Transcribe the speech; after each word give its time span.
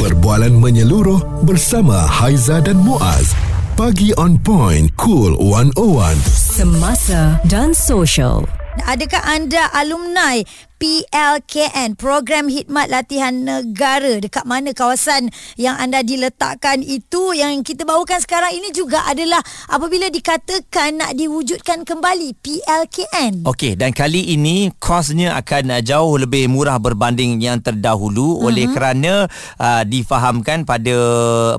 Perbualan 0.00 0.56
menyeluruh 0.56 1.44
bersama 1.44 2.08
Haiza 2.08 2.64
dan 2.64 2.80
Muaz. 2.80 3.36
Pagi 3.76 4.16
on 4.16 4.40
point. 4.40 4.88
Cool 4.96 5.36
101. 5.36 6.16
Semasa 6.24 7.36
dan 7.44 7.76
social. 7.76 8.48
Adakah 8.88 9.20
anda 9.28 9.68
alumni 9.76 10.40
PLKN 10.80 11.92
Program 11.92 12.48
Khidmat 12.48 12.88
Latihan 12.88 13.36
Negara 13.36 14.16
dekat 14.16 14.48
mana 14.48 14.72
kawasan 14.72 15.28
yang 15.60 15.76
anda 15.76 16.00
diletakkan 16.00 16.80
itu 16.80 17.36
yang 17.36 17.60
kita 17.60 17.84
bawakan 17.84 18.16
sekarang 18.16 18.56
ini 18.56 18.72
juga 18.72 19.04
adalah 19.04 19.44
apabila 19.68 20.08
dikatakan 20.08 20.96
nak 20.96 21.12
diwujudkan 21.20 21.84
kembali 21.84 22.32
PLKN. 22.40 23.44
Okey 23.44 23.76
dan 23.76 23.92
kali 23.92 24.32
ini 24.32 24.72
kosnya 24.80 25.36
akan 25.36 25.76
uh, 25.76 25.84
jauh 25.84 26.16
lebih 26.16 26.48
murah 26.48 26.80
berbanding 26.80 27.36
yang 27.44 27.60
terdahulu 27.60 28.40
uh-huh. 28.40 28.48
oleh 28.48 28.64
kerana 28.72 29.28
uh, 29.60 29.84
difahamkan 29.84 30.64
pada 30.64 30.96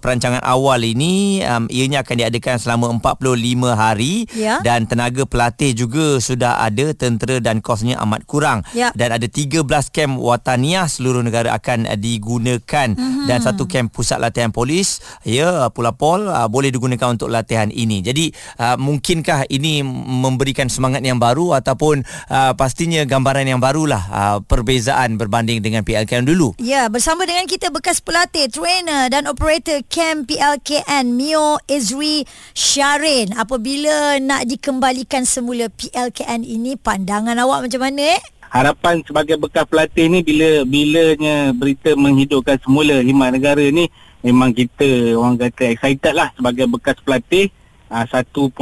perancangan 0.01 0.41
awal 0.41 0.81
ini 0.81 1.45
um, 1.45 1.69
ianya 1.69 2.01
akan 2.01 2.25
diadakan 2.25 2.57
selama 2.57 2.89
45 2.97 3.37
hari 3.77 4.25
Ya. 4.33 4.63
dan 4.65 4.89
tenaga 4.89 5.29
pelatih 5.29 5.77
juga 5.77 6.17
sudah 6.17 6.57
ada 6.65 6.95
tentera 6.97 7.37
dan 7.37 7.61
kosnya 7.61 8.01
amat 8.01 8.25
kurang 8.25 8.65
Ya. 8.73 8.89
dan 8.97 9.10
ada 9.11 9.27
13 9.27 9.67
kem 9.91 10.15
wataniah 10.15 10.87
seluruh 10.87 11.21
negara 11.21 11.51
akan 11.55 11.85
uh, 11.85 11.97
digunakan 11.99 12.87
uh-huh. 12.95 13.27
dan 13.27 13.39
satu 13.43 13.67
kem 13.67 13.91
pusat 13.91 14.17
latihan 14.17 14.49
polis 14.49 15.03
ya 15.27 15.67
Pulapol 15.69 16.31
uh, 16.31 16.47
boleh 16.47 16.71
digunakan 16.71 17.11
untuk 17.11 17.27
latihan 17.27 17.67
ini. 17.67 17.99
Jadi 17.99 18.31
uh, 18.57 18.79
mungkinkah 18.79 19.51
ini 19.51 19.83
memberikan 19.85 20.71
semangat 20.71 21.03
yang 21.03 21.19
baru 21.19 21.59
ataupun 21.59 22.03
uh, 22.31 22.53
pastinya 22.55 23.03
gambaran 23.03 23.45
yang 23.47 23.59
barulah 23.59 24.03
uh, 24.07 24.37
perbezaan 24.45 25.19
berbanding 25.19 25.59
dengan 25.59 25.83
PLKN 25.83 26.25
dulu. 26.25 26.55
Ya, 26.61 26.87
bersama 26.87 27.27
dengan 27.27 27.45
kita 27.45 27.69
bekas 27.69 27.99
pelatih, 27.99 28.47
trainer 28.47 29.11
dan 29.11 29.27
operator 29.27 29.83
camp 29.87 30.31
PLKN 30.31 31.13
Mio 31.13 31.59
Izri 31.67 32.23
Syarin. 32.53 33.35
Apabila 33.35 34.17
nak 34.21 34.47
dikembalikan 34.47 35.27
semula 35.27 35.67
PLKN 35.67 36.45
ini, 36.45 36.77
pandangan 36.77 37.37
awak 37.39 37.67
macam 37.67 37.81
mana 37.83 38.17
eh? 38.17 38.21
Harapan 38.51 38.99
sebagai 39.07 39.39
bekas 39.39 39.63
pelatih 39.63 40.11
ni 40.11 40.19
bila 40.19 40.67
bilanya 40.67 41.55
berita 41.55 41.95
menghidupkan 41.95 42.59
semula 42.59 42.99
khidmat 42.99 43.31
negara 43.39 43.63
ni 43.71 43.87
memang 44.19 44.51
kita 44.51 45.15
orang 45.15 45.39
kata 45.39 45.71
excited 45.71 46.13
lah 46.13 46.29
sebagai 46.35 46.67
bekas 46.67 46.99
pelatih. 47.01 47.47
Uh, 47.91 48.07
1.0 48.07 48.55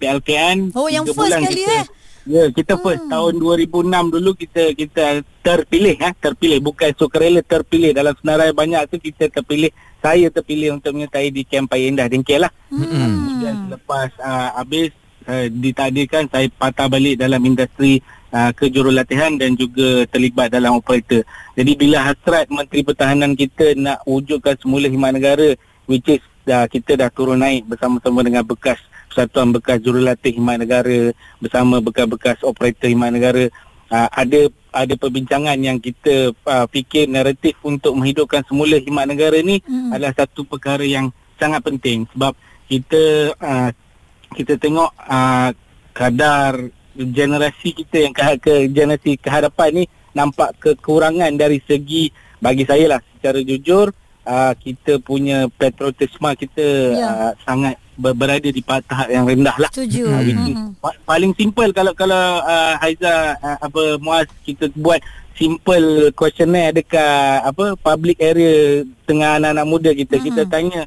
PLKN 0.00 0.72
Oh, 0.72 0.88
yang 0.88 1.04
first 1.04 1.28
kali, 1.28 1.60
kita, 1.60 1.84
eh? 1.84 1.86
Ya, 2.24 2.48
kita 2.48 2.80
first. 2.80 3.04
Tahun 3.04 3.34
2006 3.36 4.16
dulu 4.16 4.32
kita 4.32 4.72
kita 4.72 5.20
terpilih 5.44 6.00
ha, 6.00 6.16
terpilih. 6.16 6.64
Bukan 6.64 6.90
sukarela 6.96 7.44
terpilih. 7.44 7.92
Dalam 7.92 8.16
senarai 8.16 8.56
banyak 8.56 8.88
tu 8.88 8.96
kita 8.96 9.28
terpilih. 9.28 9.68
Saya 10.00 10.32
terpilih 10.32 10.80
untuk 10.80 10.96
menyertai 10.96 11.28
di 11.28 11.44
Camp 11.44 11.68
Paya 11.68 11.84
Indah 11.84 12.08
Dengkil 12.08 12.48
lah. 12.48 12.52
Hmm. 12.72 12.88
Kemudian 12.88 13.54
selepas 13.68 14.08
uh, 14.24 14.48
habis 14.56 14.88
uh, 15.28 15.46
ditakdirkan 15.52 16.24
saya 16.32 16.48
patah 16.56 16.88
balik 16.88 17.20
dalam 17.20 17.44
industri 17.44 18.00
uh, 18.36 18.52
kejurulatihan 18.52 19.32
dan 19.40 19.56
juga 19.56 20.04
terlibat 20.12 20.52
dalam 20.52 20.76
operator. 20.76 21.24
Jadi 21.56 21.72
bila 21.72 22.04
hasrat 22.04 22.52
Menteri 22.52 22.84
Pertahanan 22.84 23.32
kita 23.32 23.72
nak 23.72 24.04
wujudkan 24.04 24.60
semula 24.60 24.92
khidmat 24.92 25.16
negara 25.16 25.56
which 25.88 26.04
is 26.12 26.20
dah 26.44 26.68
kita 26.68 26.94
dah 26.94 27.08
turun 27.10 27.40
naik 27.40 27.64
bersama-sama 27.64 28.20
dengan 28.20 28.44
bekas 28.44 28.78
Persatuan 29.10 29.50
Bekas 29.50 29.80
Jurulatih 29.80 30.36
Khidmat 30.36 30.60
Negara 30.60 31.10
bersama 31.40 31.80
bekas-bekas 31.80 32.44
operator 32.44 32.86
khidmat 32.86 33.10
negara 33.16 33.48
uh, 33.90 34.08
ada 34.12 34.52
ada 34.76 34.94
perbincangan 34.94 35.56
yang 35.56 35.80
kita 35.80 36.36
uh, 36.44 36.66
fikir 36.68 37.08
naratif 37.08 37.56
untuk 37.64 37.96
menghidupkan 37.96 38.44
semula 38.44 38.76
khidmat 38.76 39.08
negara 39.08 39.40
ni 39.40 39.58
Hmm. 39.64 39.90
adalah 39.90 40.12
satu 40.14 40.44
perkara 40.44 40.84
yang 40.84 41.10
sangat 41.40 41.64
penting 41.64 42.04
sebab 42.12 42.36
kita 42.68 43.32
uh, 43.40 43.70
kita 44.36 44.60
tengok 44.60 44.90
uh, 45.08 45.50
kadar 45.96 46.68
generasi 46.98 47.68
kita 47.74 47.96
yang 48.00 48.12
ke, 48.12 48.22
ke 48.38 48.52
generasi 48.68 49.16
kehadapan 49.16 49.68
ni 49.72 49.84
nampak 50.10 50.56
kekurangan 50.56 51.32
dari 51.32 51.60
segi 51.60 52.08
bagi 52.38 52.64
saya 52.64 52.88
lah 52.88 53.00
secara 53.12 53.40
jujur 53.40 53.92
uh, 54.22 54.52
kita 54.54 54.96
punya 54.98 55.46
patriotisme 55.52 56.28
kita 56.34 56.66
Ya. 56.92 57.08
uh, 57.10 57.32
sangat 57.42 57.76
ber- 57.94 58.12
berada 58.12 58.44
di 58.44 58.60
tahap 58.60 59.08
yang 59.08 59.24
rendah 59.24 59.56
lah 59.56 59.68
Setuju. 59.70 60.04
Ah, 60.06 60.20
which 60.20 60.40
is 60.42 60.56
Hmm. 60.56 60.72
pa- 60.76 61.00
paling 61.04 61.32
simple 61.32 61.68
kalau 61.70 61.92
kalau 61.92 62.16
uh, 62.40 62.74
Haiza 62.78 63.12
uh, 63.36 63.58
apa 63.58 63.82
Muaz 63.98 64.24
kita 64.42 64.72
buat 64.74 65.00
simple 65.34 66.10
questionnaire 66.12 66.72
dekat 66.72 67.00
apa 67.44 67.76
public 67.76 68.16
area 68.18 68.80
tengah 69.04 69.36
anak-anak 69.36 69.66
muda 69.66 69.90
kita 69.92 70.16
Mm-mm. 70.16 70.26
kita 70.26 70.42
tanya 70.46 70.82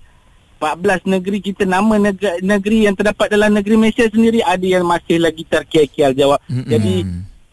14 0.59 1.07
negeri 1.07 1.39
kita 1.39 1.63
nama 1.63 1.95
negeri, 1.95 2.43
negeri 2.43 2.77
yang 2.85 2.95
terdapat 2.99 3.31
dalam 3.31 3.55
negeri 3.55 3.79
Malaysia 3.79 4.05
sendiri 4.11 4.43
ada 4.43 4.67
yang 4.67 4.83
masih 4.83 5.23
lagi 5.23 5.47
terkial-kial 5.47 6.11
jawab. 6.11 6.43
Mm-mm. 6.51 6.67
Jadi 6.67 6.95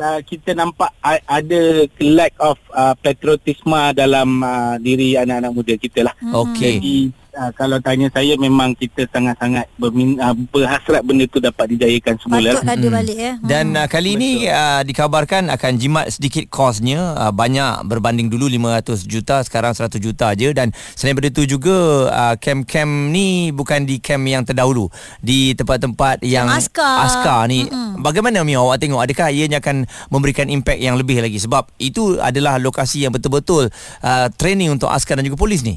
uh, 0.02 0.20
kita 0.26 0.50
nampak 0.58 0.90
uh, 1.00 1.20
ada 1.30 1.86
lack 2.02 2.34
of 2.42 2.58
uh, 2.74 2.98
patriotisme 2.98 3.94
dalam 3.94 4.42
uh, 4.42 4.74
diri 4.82 5.14
anak-anak 5.14 5.52
muda 5.54 5.74
kita 5.78 6.10
lah. 6.10 6.14
Okey. 6.34 6.82
Jadi 6.82 6.96
uh, 7.36 7.50
kalau 7.52 7.78
tanya 7.84 8.08
saya 8.10 8.34
memang 8.40 8.72
kita 8.72 9.04
sangat-sangat 9.12 9.68
bermin, 9.76 10.16
uh, 10.18 10.32
berhasrat 10.32 11.04
benda 11.04 11.28
tu 11.28 11.38
dapat 11.38 11.76
dijayakan 11.76 12.16
semula. 12.18 12.56
Patut 12.56 12.72
ada 12.72 12.88
balik 12.88 13.18
ya. 13.20 13.32
Dan 13.44 13.76
uh, 13.76 13.86
kali 13.86 14.16
ini 14.16 14.48
uh, 14.48 14.80
dikabarkan 14.82 15.52
akan 15.52 15.72
jimat 15.76 16.08
sedikit 16.08 16.48
kosnya. 16.48 17.14
Uh, 17.14 17.32
banyak 17.32 17.84
berbanding 17.86 18.32
dulu 18.32 18.48
500 18.48 19.04
juta 19.04 19.44
sekarang 19.44 19.76
100 19.76 20.00
juta 20.00 20.32
aja 20.32 20.48
dan 20.56 20.72
selain 20.96 21.12
daripada 21.12 21.28
itu 21.32 21.42
juga 21.56 21.76
uh, 22.10 22.34
camp-camp 22.40 23.12
ni 23.12 23.52
bukan 23.52 23.84
di 23.84 24.00
camp 24.00 24.24
yang 24.24 24.42
terdahulu. 24.42 24.88
Di 25.20 25.52
tempat-tempat 25.54 26.24
yang 26.24 26.48
askar. 26.48 27.04
askar 27.06 27.46
ni. 27.46 27.68
Mm-mm. 27.68 28.00
Bagaimana 28.00 28.42
Mio 28.42 28.64
awak 28.66 28.80
tengok 28.80 29.00
adakah 29.04 29.28
ianya 29.28 29.60
akan 29.60 29.84
memberikan 30.08 30.48
impak 30.48 30.80
yang 30.80 30.96
lebih 30.96 31.20
lagi? 31.20 31.36
Sebab 31.36 31.68
itu 31.76 32.16
adalah 32.18 32.56
lokasi 32.56 33.04
yang 33.04 33.12
betul-betul 33.12 33.68
uh, 34.00 34.26
training 34.34 34.72
untuk 34.72 34.88
askar 34.88 35.20
dan 35.20 35.24
juga 35.26 35.38
polis 35.38 35.60
ni. 35.62 35.76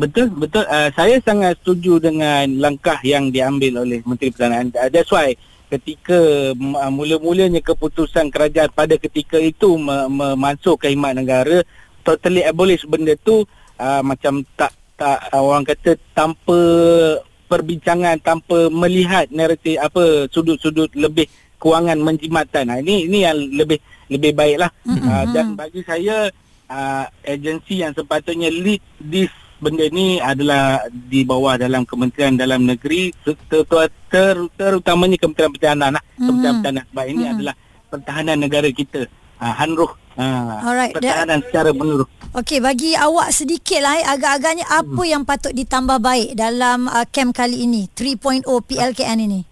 Betul, 0.00 0.32
betul. 0.32 0.64
Uh, 0.64 0.88
saya 0.96 1.20
sangat 1.20 1.60
setuju 1.60 2.00
dengan 2.00 2.48
langkah 2.56 2.96
yang 3.04 3.28
diambil 3.28 3.84
oleh 3.84 4.00
Menteri 4.08 4.32
Pertahanan. 4.32 4.72
Uh, 4.72 4.88
that's 4.88 5.12
why 5.12 5.36
ketika 5.68 6.16
uh, 6.56 6.90
mula-mulanya 6.90 7.60
keputusan 7.60 8.32
kerajaan 8.32 8.72
pada 8.72 8.96
ketika 8.96 9.36
itu 9.36 9.76
memasuk 9.78 10.80
khidmat 10.80 11.14
negara 11.20 11.60
totally 12.00 12.40
abolish 12.42 12.88
benda 12.88 13.12
tu 13.20 13.44
uh, 13.76 14.00
macam 14.00 14.40
tak 14.56 14.72
tak 14.96 15.20
uh, 15.30 15.40
orang 15.44 15.68
kata 15.68 16.00
tanpa 16.16 16.58
perbincangan 17.46 18.16
tanpa 18.24 18.72
melihat 18.72 19.28
naratif 19.28 19.76
apa 19.84 20.26
sudut-sudut 20.32 20.88
lebih 20.96 21.28
kewangan 21.60 22.00
menjimatan. 22.00 22.72
Nah, 22.72 22.80
ini 22.80 23.04
ini 23.04 23.28
yang 23.28 23.36
lebih 23.36 23.76
lebih 24.08 24.32
baiklah. 24.32 24.72
Mm-hmm. 24.88 25.08
Uh, 25.12 25.24
dan 25.36 25.46
bagi 25.60 25.84
saya 25.84 26.32
uh, 26.72 27.04
agensi 27.20 27.84
yang 27.84 27.92
sepatutnya 27.92 28.48
lead 28.48 28.80
this 28.96 29.28
benda 29.60 29.86
ni 29.92 30.18
adalah 30.18 30.88
di 30.90 31.22
bawah 31.22 31.60
dalam 31.60 31.84
Kementerian 31.84 32.34
Dalam 32.34 32.64
Negeri 32.64 33.12
ter, 33.20 33.36
ter, 33.46 33.88
ter, 34.08 34.36
terutamanya 34.56 35.20
Kementerian 35.20 35.52
Pertahanan 35.52 35.90
lah. 35.94 36.02
Mm-hmm. 36.02 36.24
Kementerian 36.26 36.56
Pertahanan 36.58 36.84
sebab 36.88 37.04
ini 37.06 37.14
mm-hmm. 37.14 37.34
adalah 37.36 37.54
pertahanan 37.92 38.36
negara 38.40 38.68
kita. 38.72 39.00
Uh, 39.40 39.54
Hanruh 39.56 39.92
uh, 40.20 40.60
Alright, 40.64 40.92
pertahanan 40.92 41.40
secara 41.44 41.70
menurut. 41.72 42.08
Okey, 42.30 42.62
bagi 42.62 42.94
awak 42.94 43.34
sedikit 43.34 43.82
lah 43.82 43.98
eh, 43.98 44.06
agak-agaknya 44.06 44.62
apa 44.70 45.02
hmm. 45.02 45.10
yang 45.10 45.22
patut 45.26 45.50
ditambah 45.50 45.98
baik 45.98 46.38
dalam 46.38 46.86
uh, 46.86 47.02
camp 47.10 47.34
kali 47.34 47.66
ini, 47.66 47.90
3.0 47.90 48.46
PLKN 48.46 49.18
ini? 49.26 49.49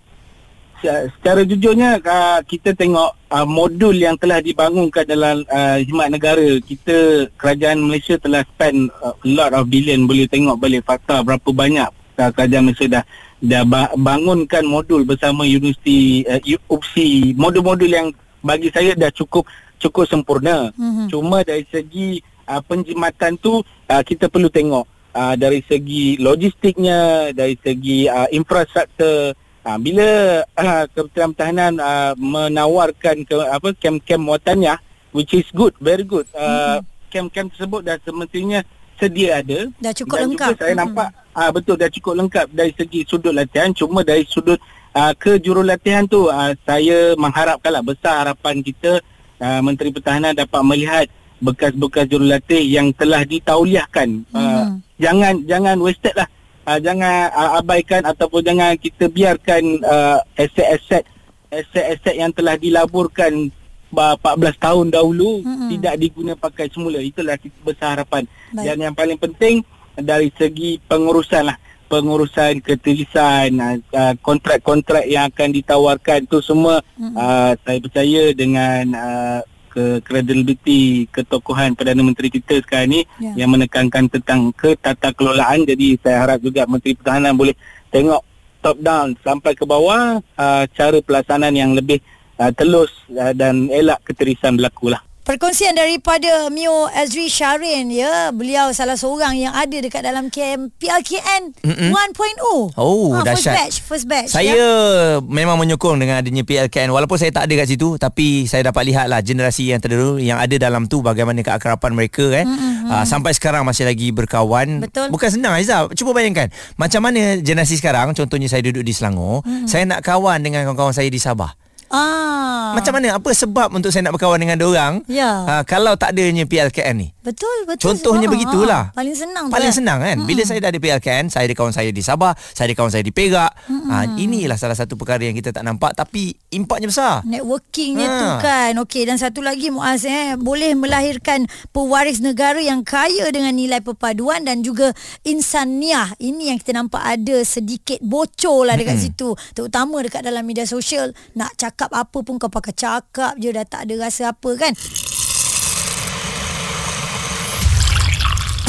Secara 0.80 1.42
jujurnya 1.42 1.98
uh, 2.00 2.40
kita 2.46 2.72
tengok 2.74 3.10
uh, 3.30 3.46
modul 3.48 3.94
yang 3.94 4.14
telah 4.16 4.38
dibangunkan 4.38 5.04
dalam 5.04 5.42
uh, 5.50 5.76
khidmat 5.82 6.08
negara. 6.12 6.48
Kita 6.62 7.28
kerajaan 7.34 7.82
Malaysia 7.82 8.16
telah 8.16 8.46
spend 8.46 8.90
a 9.02 9.12
lot 9.26 9.52
of 9.54 9.66
billion. 9.66 10.06
Boleh 10.06 10.30
tengok 10.30 10.58
balik 10.58 10.86
fakta 10.86 11.20
berapa 11.22 11.50
banyak 11.50 11.88
uh, 12.18 12.30
kerajaan 12.34 12.70
Malaysia 12.70 12.86
dah 13.00 13.04
dah 13.38 13.62
bangunkan 13.94 14.66
modul 14.66 15.06
bersama 15.06 15.46
universiti 15.46 16.26
uh, 16.26 16.42
UPSI 16.42 17.38
modul-modul 17.38 17.86
yang 17.86 18.10
bagi 18.42 18.70
saya 18.74 18.98
dah 18.98 19.10
cukup 19.14 19.46
cukup 19.78 20.10
sempurna. 20.10 20.74
Mm-hmm. 20.74 21.06
cuma 21.06 21.46
dari 21.46 21.62
segi 21.70 22.18
uh, 22.50 22.62
penjimatan 22.66 23.38
tu 23.38 23.62
uh, 23.62 24.02
kita 24.02 24.26
perlu 24.26 24.50
tengok 24.50 24.84
uh, 25.14 25.34
dari 25.38 25.62
segi 25.66 26.18
logistiknya 26.18 27.30
dari 27.30 27.54
segi 27.62 28.10
uh, 28.10 28.26
infrastruktur 28.34 29.38
Ha, 29.68 29.76
bila 29.76 30.40
uh, 30.56 30.84
Kementerian 30.96 31.36
Pertahanan 31.36 31.74
uh, 31.76 32.16
menawarkan 32.16 33.20
ke 33.20 33.36
apa 33.36 33.76
kem-kem 33.76 34.16
watanya 34.24 34.80
which 35.12 35.36
is 35.36 35.44
good 35.52 35.76
very 35.76 36.08
good 36.08 36.24
uh, 36.32 36.80
mm-hmm. 36.80 36.88
kem-kem 37.12 37.52
tersebut 37.52 37.84
dah 37.84 38.00
semestinya 38.00 38.64
sedia 38.96 39.44
ada 39.44 39.68
dah 39.76 39.92
cukup 39.92 40.16
dan 40.16 40.24
lengkap 40.32 40.48
juga 40.56 40.60
saya 40.64 40.72
mm-hmm. 40.72 40.80
nampak 40.88 41.08
uh, 41.36 41.50
betul 41.52 41.76
dah 41.76 41.90
cukup 41.92 42.14
lengkap 42.16 42.46
dari 42.48 42.72
segi 42.80 43.00
sudut 43.04 43.36
latihan 43.36 43.68
cuma 43.76 44.00
dari 44.00 44.24
sudut 44.24 44.56
uh, 44.96 45.12
ke 45.12 45.36
jurulatihan 45.36 46.08
tu 46.08 46.32
uh, 46.32 46.56
saya 46.64 47.12
mengharapkanlah 47.20 47.84
besar 47.84 48.24
harapan 48.24 48.64
kita 48.64 49.04
uh, 49.36 49.60
Menteri 49.60 49.92
Pertahanan 49.92 50.32
dapat 50.32 50.64
melihat 50.64 51.06
bekas-bekas 51.44 52.08
jurulatih 52.08 52.64
yang 52.64 52.88
telah 52.96 53.20
ditauliahkan 53.20 54.24
uh, 54.32 54.40
mm-hmm. 54.40 54.80
jangan 54.96 55.34
jangan 55.44 55.76
wasted 55.76 56.16
lah 56.16 56.24
uh, 56.68 56.78
jangan 56.84 57.32
uh, 57.32 57.58
abaikan 57.64 58.04
ataupun 58.04 58.44
jangan 58.44 58.76
kita 58.76 59.08
biarkan 59.08 59.80
uh, 59.80 60.20
aset-aset 60.36 61.08
aset-aset 61.48 62.14
yang 62.20 62.28
telah 62.36 62.60
dilaburkan 62.60 63.48
14 63.88 64.20
tahun 64.60 64.86
dahulu 64.92 65.40
mm-hmm. 65.40 65.68
tidak 65.72 65.94
diguna 65.96 66.32
pakai 66.36 66.68
semula 66.68 67.00
itulah 67.00 67.40
kita 67.40 67.56
besar 67.64 67.96
harapan 67.96 68.28
Baik. 68.52 68.64
dan 68.68 68.76
yang 68.84 68.94
paling 68.94 69.16
penting 69.16 69.64
dari 69.96 70.28
segi 70.36 70.76
pengurusan 70.84 71.48
lah 71.48 71.56
pengurusan 71.88 72.60
ketulisan 72.60 73.48
uh, 73.96 74.12
kontrak-kontrak 74.20 75.08
yang 75.08 75.32
akan 75.32 75.56
ditawarkan 75.56 76.28
tu 76.28 76.44
semua 76.44 76.84
mm-hmm. 77.00 77.16
uh, 77.16 77.52
saya 77.64 77.78
percaya 77.80 78.24
dengan 78.36 78.84
uh, 78.92 79.40
ke 79.78 80.02
credibility 80.02 81.06
ketokohan 81.14 81.78
Perdana 81.78 82.02
Menteri 82.02 82.34
kita 82.34 82.58
sekarang 82.66 82.98
ni 82.98 83.00
yeah. 83.22 83.46
yang 83.46 83.54
menekankan 83.54 84.10
tentang 84.10 84.50
ketata 84.58 85.14
kelolaan 85.14 85.62
jadi 85.62 85.94
saya 86.02 86.26
harap 86.26 86.42
juga 86.42 86.66
Menteri 86.66 86.98
Pertahanan 86.98 87.38
boleh 87.38 87.54
tengok 87.94 88.26
top 88.58 88.76
down 88.82 89.14
sampai 89.22 89.54
ke 89.54 89.62
bawah 89.62 90.18
uh, 90.18 90.64
cara 90.74 90.98
pelaksanaan 90.98 91.54
yang 91.54 91.78
lebih 91.78 92.02
uh, 92.42 92.50
telus 92.50 92.90
uh, 93.14 93.30
dan 93.30 93.70
elak 93.70 94.02
keterisan 94.02 94.58
berlaku 94.58 94.90
lah. 94.90 95.02
Perkongsian 95.28 95.76
daripada 95.76 96.48
Mio 96.48 96.88
Azri 96.88 97.28
Sharin 97.28 97.92
ya. 97.92 98.32
Beliau 98.32 98.72
salah 98.72 98.96
seorang 98.96 99.36
yang 99.36 99.52
ada 99.52 99.76
dekat 99.76 100.00
dalam 100.00 100.32
camp 100.32 100.72
PLKN 100.80 101.52
Mm-mm. 101.68 101.92
1.0. 101.92 102.72
Oh, 102.80 103.12
ha, 103.12 103.20
dahsyat. 103.28 103.36
First 103.36 103.44
batch, 103.52 103.76
first 103.84 104.06
batch. 104.08 104.30
Saya 104.32 104.56
ya. 104.56 104.72
memang 105.20 105.60
menyokong 105.60 106.00
dengan 106.00 106.24
adanya 106.24 106.48
PLKN 106.48 106.88
walaupun 106.88 107.20
saya 107.20 107.28
tak 107.28 107.44
ada 107.44 107.60
kat 107.60 107.68
situ 107.68 108.00
tapi 108.00 108.48
saya 108.48 108.72
dapat 108.72 108.88
lihatlah 108.88 109.20
generasi 109.20 109.68
yang 109.68 109.84
terdahulu 109.84 110.16
yang 110.16 110.40
ada 110.40 110.56
dalam 110.56 110.88
tu 110.88 111.04
bagaimana 111.04 111.44
keakraban 111.44 111.92
mereka 111.92 112.24
eh. 112.32 112.48
Uh, 112.88 113.04
sampai 113.04 113.36
sekarang 113.36 113.68
masih 113.68 113.84
lagi 113.84 114.08
berkawan. 114.16 114.80
Betul. 114.80 115.12
Bukan 115.12 115.28
senang 115.28 115.52
Aiza. 115.52 115.92
Cuba 115.92 116.16
bayangkan 116.16 116.48
macam 116.80 117.04
mana 117.04 117.36
generasi 117.36 117.76
sekarang 117.76 118.16
contohnya 118.16 118.48
saya 118.48 118.64
duduk 118.64 118.80
di 118.80 118.96
Selangor, 118.96 119.44
Mm-mm. 119.44 119.68
saya 119.68 119.84
nak 119.84 120.00
kawan 120.00 120.40
dengan 120.40 120.64
kawan-kawan 120.64 120.96
saya 120.96 121.12
di 121.12 121.20
Sabah. 121.20 121.67
Ah. 121.88 122.76
Macam 122.76 122.92
mana? 122.96 123.16
Apa 123.16 123.30
sebab 123.32 123.72
untuk 123.72 123.88
saya 123.92 124.04
nak 124.08 124.16
berkawan 124.16 124.40
dengan 124.40 124.60
orang? 124.60 125.00
Ya. 125.08 125.44
Ha, 125.44 125.52
kalau 125.64 125.96
tak 125.96 126.12
adanya 126.16 126.44
PLKN 126.44 126.94
ni. 126.96 127.08
Betul, 127.28 127.58
betul. 127.68 127.92
Contohnya 127.92 128.24
sebab, 128.24 128.40
begitulah. 128.40 128.82
Ha, 128.88 128.96
paling 128.96 129.12
senang 129.12 129.46
Paling 129.52 129.68
tu, 129.68 129.78
senang 129.84 129.98
kan. 130.00 130.16
Hmm. 130.16 130.24
Bila 130.24 130.42
saya 130.48 130.58
dah 130.64 130.70
ada 130.72 130.80
PLKN, 130.80 131.28
saya 131.28 131.44
ada 131.44 131.52
kawan 131.52 131.74
saya 131.76 131.92
di 131.92 132.00
Sabah, 132.00 132.32
saya 132.56 132.72
ada 132.72 132.74
kawan 132.80 132.88
saya 132.88 133.04
di 133.04 133.12
Perak. 133.12 133.52
Hmm. 133.68 133.88
Ha, 133.92 133.96
inilah 134.16 134.56
salah 134.56 134.72
satu 134.72 134.96
perkara 134.96 135.28
yang 135.28 135.36
kita 135.36 135.52
tak 135.52 135.60
nampak 135.60 135.92
tapi 135.92 136.32
impaknya 136.48 136.88
besar. 136.88 137.20
Networkingnya 137.28 138.08
ha. 138.08 138.16
tu 138.16 138.28
kan. 138.40 138.72
Okey, 138.80 139.04
dan 139.04 139.20
satu 139.20 139.44
lagi 139.44 139.68
Muaz 139.68 140.08
eh, 140.08 140.40
boleh 140.40 140.72
melahirkan 140.72 141.44
pewaris 141.76 142.24
negara 142.24 142.56
yang 142.64 142.80
kaya 142.80 143.28
dengan 143.28 143.52
nilai 143.52 143.84
perpaduan 143.84 144.48
dan 144.48 144.64
juga 144.64 144.96
insaniah. 145.28 146.16
Ini 146.16 146.56
yang 146.56 146.58
kita 146.58 146.72
nampak 146.72 147.04
ada 147.04 147.44
sedikit 147.44 148.00
bocor 148.00 148.64
lah 148.64 148.80
dekat 148.80 148.96
hmm. 148.96 149.04
situ. 149.04 149.28
Terutama 149.52 150.00
dekat 150.00 150.24
dalam 150.24 150.48
media 150.48 150.64
sosial. 150.64 151.12
Nak 151.36 151.60
cakap 151.60 151.92
apa 151.92 152.24
pun 152.24 152.40
kau 152.40 152.48
pakai 152.48 152.72
cakap 152.72 153.36
je 153.36 153.52
dah 153.52 153.68
tak 153.68 153.84
ada 153.84 154.08
rasa 154.08 154.32
apa 154.32 154.50
kan. 154.56 154.72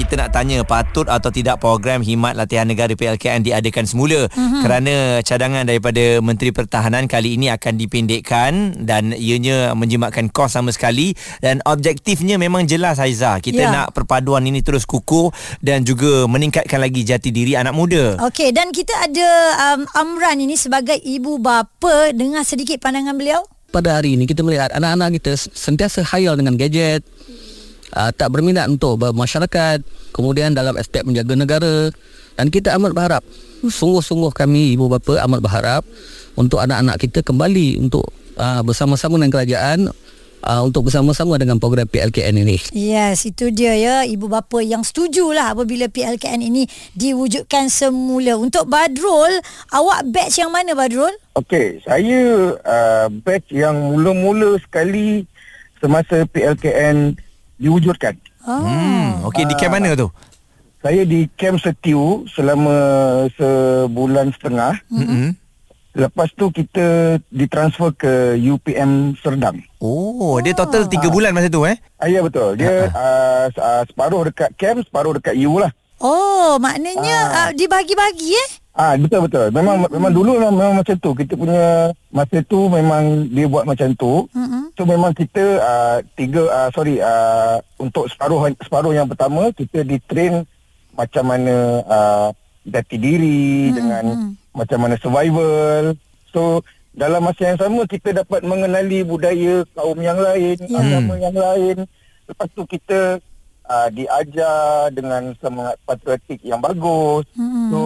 kita 0.00 0.16
nak 0.16 0.32
tanya 0.32 0.64
patut 0.64 1.04
atau 1.04 1.28
tidak 1.28 1.60
program 1.60 2.00
Himat 2.00 2.32
Latihan 2.32 2.64
Negara 2.64 2.96
PLKN 2.96 3.44
diadakan 3.44 3.84
semula. 3.84 4.32
Mm-hmm. 4.32 4.62
kerana 4.64 4.94
cadangan 5.20 5.64
daripada 5.68 6.24
Menteri 6.24 6.56
Pertahanan 6.56 7.04
kali 7.04 7.36
ini 7.36 7.52
akan 7.52 7.76
dipendekkan 7.76 8.80
dan 8.80 9.12
ianya 9.12 9.76
menjimatkan 9.76 10.32
kos 10.32 10.56
sama 10.56 10.72
sekali. 10.72 11.12
Dan 11.44 11.60
objektifnya 11.68 12.40
memang 12.40 12.64
jelas 12.64 12.96
Haiza. 12.96 13.36
Kita 13.44 13.60
yeah. 13.60 13.72
nak 13.72 13.86
perpaduan 13.92 14.48
ini 14.48 14.64
terus 14.64 14.88
kukuh 14.88 15.28
dan 15.60 15.84
juga 15.84 16.24
meningkatkan 16.24 16.80
lagi 16.80 17.04
jati 17.04 17.28
diri 17.28 17.52
anak 17.52 17.76
muda. 17.76 18.16
Okey 18.24 18.56
dan 18.56 18.72
kita 18.72 18.96
ada 18.96 19.28
um, 19.76 19.84
Amran 19.92 20.40
ini 20.40 20.56
sebagai 20.56 20.96
ibu 20.96 21.36
bapa. 21.36 22.16
Dengar 22.16 22.48
sedikit 22.48 22.80
pandangan 22.80 23.12
beliau. 23.20 23.44
Pada 23.68 24.00
hari 24.00 24.16
ini 24.16 24.24
kita 24.24 24.40
melihat 24.40 24.72
anak-anak 24.72 25.20
kita 25.20 25.36
sentiasa 25.36 26.02
hayal 26.02 26.34
dengan 26.34 26.56
gadget 26.56 27.04
uh, 27.94 28.10
tak 28.14 28.28
berminat 28.30 28.66
untuk 28.70 29.00
bermasyarakat 29.00 29.82
kemudian 30.14 30.54
dalam 30.54 30.74
aspek 30.76 31.02
menjaga 31.06 31.34
negara 31.34 31.74
dan 32.38 32.46
kita 32.48 32.74
amat 32.78 32.92
berharap 32.96 33.22
sungguh-sungguh 33.60 34.32
kami 34.32 34.74
ibu 34.78 34.88
bapa 34.88 35.20
amat 35.28 35.40
berharap 35.42 35.82
untuk 36.38 36.62
anak-anak 36.62 36.96
kita 36.96 37.20
kembali 37.20 37.82
untuk 37.82 38.08
uh, 38.40 38.64
bersama-sama 38.64 39.20
dengan 39.20 39.32
kerajaan 39.34 39.78
uh, 40.44 40.60
untuk 40.64 40.88
bersama-sama 40.88 41.36
dengan 41.36 41.60
program 41.60 41.84
PLKN 41.84 42.40
ini. 42.40 42.56
Yes, 42.72 43.28
itu 43.28 43.52
dia 43.52 43.76
ya 43.76 43.96
ibu 44.08 44.26
bapa 44.28 44.64
yang 44.64 44.80
setujulah 44.84 45.52
apabila 45.52 45.88
PLKN 45.92 46.40
ini 46.40 46.64
diwujudkan 46.96 47.68
semula. 47.68 48.36
Untuk 48.40 48.68
Badrul, 48.68 49.40
awak 49.72 50.08
batch 50.08 50.40
yang 50.40 50.52
mana 50.52 50.72
Badrul? 50.72 51.12
Okey, 51.36 51.84
saya 51.84 52.54
uh, 52.56 53.06
batch 53.12 53.52
yang 53.52 53.76
mula-mula 53.76 54.56
sekali 54.60 55.24
semasa 55.80 56.24
PLKN 56.28 57.16
diwujudkan. 57.60 58.16
Oh. 58.48 58.64
Hmm, 58.64 59.28
okey 59.28 59.44
di 59.44 59.54
camp 59.54 59.76
mana 59.76 59.92
tu? 59.92 60.08
Saya 60.80 61.04
di 61.04 61.28
camp 61.36 61.60
Setiu 61.60 62.24
selama 62.32 62.72
sebulan 63.36 64.32
setengah. 64.32 64.80
Hmm. 64.88 65.36
Lepas 65.90 66.30
tu 66.32 66.48
kita 66.48 67.18
ditransfer 67.28 67.90
ke 67.92 68.12
UPM 68.38 69.12
Serdang. 69.18 69.58
Oh, 69.76 70.38
dia 70.38 70.54
total 70.54 70.86
3 70.86 71.10
bulan 71.10 71.34
masa 71.34 71.50
tu 71.50 71.66
eh? 71.66 71.76
Ah, 71.98 72.06
ya 72.06 72.22
betul. 72.22 72.54
Dia 72.54 72.88
uh, 72.88 73.50
uh, 73.50 73.82
separuh 73.84 74.22
dekat 74.24 74.54
camp, 74.54 74.80
separuh 74.86 75.18
dekat 75.18 75.34
U 75.44 75.58
lah. 75.58 75.74
Oh, 75.98 76.56
maknanya 76.56 77.18
Ah. 77.28 77.36
uh, 77.44 77.50
dibagi-bagi 77.52 78.32
eh? 78.32 78.48
Ah 78.70 78.94
betul 78.94 79.26
betul. 79.26 79.50
Memang 79.50 79.82
hmm. 79.82 79.90
memang 79.90 80.12
dulu 80.14 80.32
memang, 80.38 80.54
memang 80.54 80.76
macam 80.80 80.96
tu. 81.02 81.10
Kita 81.12 81.32
punya 81.34 81.90
masa 82.14 82.38
tu 82.46 82.70
memang 82.70 83.26
dia 83.26 83.46
buat 83.50 83.66
macam 83.66 83.90
tu. 83.98 84.30
Mm-mm. 84.30 84.70
So 84.78 84.86
memang 84.86 85.10
kita 85.12 85.44
uh, 85.58 85.98
tiga 86.14 86.46
uh, 86.46 86.68
sorry 86.70 87.02
uh, 87.02 87.58
untuk 87.82 88.06
separuh 88.06 88.54
separuh 88.62 88.94
yang 88.94 89.10
pertama 89.10 89.50
kita 89.50 89.82
ditrain 89.82 90.46
macam 90.94 91.24
mana 91.26 91.54
uh, 91.84 92.28
jati 92.62 92.96
diri 92.96 93.70
hmm. 93.70 93.74
dengan 93.74 94.04
macam 94.54 94.78
mana 94.86 94.94
survival. 95.02 95.98
So 96.30 96.62
dalam 96.94 97.26
masa 97.26 97.54
yang 97.54 97.58
sama 97.58 97.86
kita 97.90 98.22
dapat 98.22 98.42
mengenali 98.46 99.02
budaya 99.06 99.62
kaum 99.74 99.98
yang 99.98 100.18
lain, 100.18 100.58
Ya. 100.66 100.78
agama 100.78 101.14
yang 101.18 101.34
lain. 101.34 101.76
Lepas 102.26 102.48
tu 102.54 102.62
kita 102.66 103.18
uh, 103.66 103.88
diajar 103.90 104.90
dengan 104.94 105.34
semangat 105.38 105.78
patriotik 105.86 106.38
yang 106.42 106.62
bagus. 106.62 107.26
Hmm. 107.34 107.70
So 107.70 107.80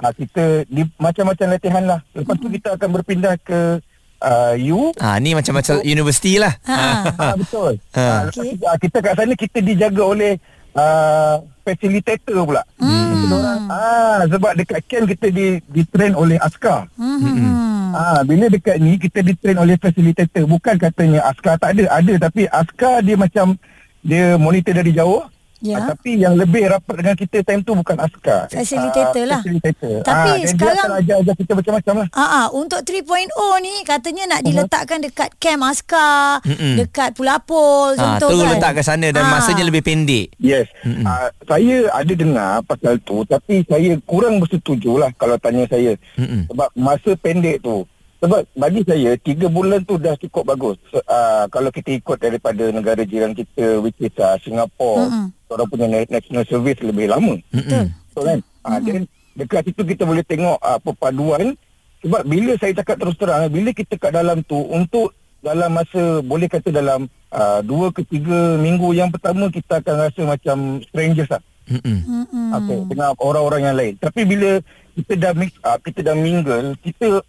uh, 0.00 0.12
kita 0.16 0.64
di 0.66 0.82
macam-macam 0.96 1.46
latihan 1.52 1.84
lah. 1.84 2.00
Lepas 2.16 2.36
tu 2.40 2.48
kita 2.48 2.68
akan 2.74 2.88
berpindah 2.96 3.34
ke 3.40 3.78
uh, 4.20 4.54
U. 4.72 4.92
Ah, 5.00 5.16
ni 5.20 5.36
macam-macam 5.36 5.84
universiti 5.84 6.36
lah. 6.40 6.56
Ha. 6.68 6.84
Ah 7.16 7.34
betul. 7.36 7.80
Ha. 7.96 8.00
Ah, 8.00 8.20
lepas 8.28 8.40
Okey. 8.40 8.56
tu, 8.56 8.64
ah, 8.68 8.76
kita 8.80 8.96
kat 9.00 9.14
sana 9.16 9.34
kita 9.36 9.58
dijaga 9.60 10.02
oleh 10.04 10.32
uh, 10.76 11.44
facilitator 11.64 12.40
pula. 12.44 12.62
Hmm. 12.80 13.08
Orang, 13.30 13.62
ah 13.70 14.26
sebab 14.26 14.52
dekat 14.58 14.80
camp 14.90 15.06
kita 15.06 15.30
di 15.30 15.62
di 15.70 15.82
train 15.86 16.18
oleh 16.18 16.34
askar. 16.42 16.90
Hmm. 16.98 17.94
Ah 17.94 18.20
bila 18.26 18.50
dekat 18.50 18.82
ni 18.82 18.98
kita 18.98 19.22
di 19.22 19.38
train 19.38 19.58
oleh 19.58 19.78
facilitator. 19.78 20.44
Bukan 20.50 20.76
katanya 20.82 21.30
askar 21.30 21.56
tak 21.62 21.78
ada, 21.78 21.84
ada 21.94 22.14
tapi 22.26 22.50
askar 22.50 23.06
dia 23.06 23.14
macam 23.14 23.54
dia 24.02 24.34
monitor 24.34 24.74
dari 24.74 24.96
jauh. 24.96 25.24
Ya. 25.60 25.76
Ah, 25.76 25.92
tapi 25.92 26.16
yang 26.16 26.34
lebih 26.34 26.66
rapat 26.66 26.94
dengan 26.96 27.14
kita 27.14 27.36
time 27.42 27.60
tu 27.60 27.72
bukan 27.72 27.96
askar. 27.96 28.48
Facilitator 28.48 29.24
lah. 29.24 29.40
Facilitator. 29.40 30.00
Tapi 30.00 30.30
dan 30.34 30.48
sekarang- 30.48 30.72
dia 30.74 30.82
akan 30.82 30.98
ajar-ajar 30.98 31.34
kita 31.36 31.52
macam-macam 31.54 31.94
lah. 31.94 32.08
Ah, 32.10 32.24
ah, 32.24 32.46
untuk 32.50 32.80
3.0 32.80 33.28
ni 33.58 33.74
katanya 33.82 34.24
nak 34.26 34.40
diletakkan 34.42 34.98
dekat 34.98 35.30
camp 35.36 35.62
askar, 35.62 36.40
Mm-mm. 36.42 36.80
dekat 36.80 37.12
Pulapol 37.12 37.92
Ah, 37.92 38.16
contoh 38.16 38.28
terus 38.30 38.40
kan. 38.42 38.52
letak 38.54 38.72
ke 38.72 38.82
sana 38.82 39.06
dan 39.10 39.22
Ah. 39.22 39.30
masanya 39.30 39.62
lebih 39.62 39.82
pendek. 39.82 40.32
Yes. 40.36 40.64
Uh, 40.82 41.28
saya 41.44 41.92
ada 41.92 42.12
dengar 42.14 42.64
pasal 42.64 42.96
tu 42.98 43.20
tapi 43.22 43.60
saya 43.62 44.00
kurang 44.02 44.40
bersetuju 44.40 44.96
lah 44.96 45.12
kalau 45.14 45.36
tanya 45.36 45.68
saya. 45.68 45.92
Mm-mm. 46.16 46.48
Sebab 46.48 46.68
masa 46.74 47.10
pendek 47.14 47.60
tu. 47.60 47.84
Sebab 48.20 48.40
bagi 48.52 48.84
saya 48.84 49.16
tiga 49.16 49.48
bulan 49.48 49.80
tu 49.88 49.96
dah 49.96 50.12
cukup 50.20 50.44
bagus. 50.52 50.76
So, 50.92 51.00
uh, 51.08 51.48
kalau 51.48 51.72
kita 51.72 51.96
ikut 51.96 52.20
daripada 52.20 52.68
negara 52.68 53.00
jiran 53.08 53.32
kita 53.32 53.80
which 53.80 53.96
is 53.96 54.12
uh, 54.20 54.36
Singapore. 54.44 55.08
Mm-mm. 55.08 55.32
Orang 55.50 55.66
punya 55.66 55.88
na- 55.88 56.06
national 56.06 56.44
service 56.44 56.78
lebih 56.84 57.10
lama. 57.10 57.40
Betul 57.50 58.22
kan? 58.22 58.38
Ah, 58.60 58.76
then 58.78 59.08
dekat 59.32 59.72
situ 59.72 59.82
kita 59.82 60.04
boleh 60.04 60.20
tengok 60.20 60.60
uh, 60.60 60.76
perpaduan 60.84 61.56
sebab 62.04 62.22
bila 62.28 62.52
saya 62.60 62.76
cakap 62.76 63.00
terus 63.00 63.16
terang 63.16 63.48
bila 63.48 63.72
kita 63.72 63.96
kat 63.96 64.12
dalam 64.12 64.44
tu 64.44 64.58
untuk 64.68 65.16
dalam 65.40 65.72
masa 65.72 66.20
boleh 66.20 66.44
kata 66.44 66.68
dalam 66.68 67.08
uh, 67.32 67.64
dua 67.64 67.88
ke 67.88 68.04
tiga 68.04 68.60
minggu 68.60 68.92
yang 68.92 69.08
pertama 69.08 69.48
kita 69.48 69.80
akan 69.80 69.96
rasa 69.96 70.20
macam 70.28 70.84
strangers 70.84 71.32
lah. 71.32 71.42
Mm-mm. 71.70 72.26
Okay, 72.28 72.78
dengan 72.90 73.16
orang-orang 73.16 73.62
yang 73.64 73.76
lain. 73.78 73.94
Tapi 73.96 74.26
bila 74.26 74.60
kita 74.92 75.12
dah 75.16 75.32
mix 75.32 75.54
up, 75.64 75.78
kita 75.80 76.02
dah 76.02 76.16
mingle, 76.18 76.76
kita 76.84 77.24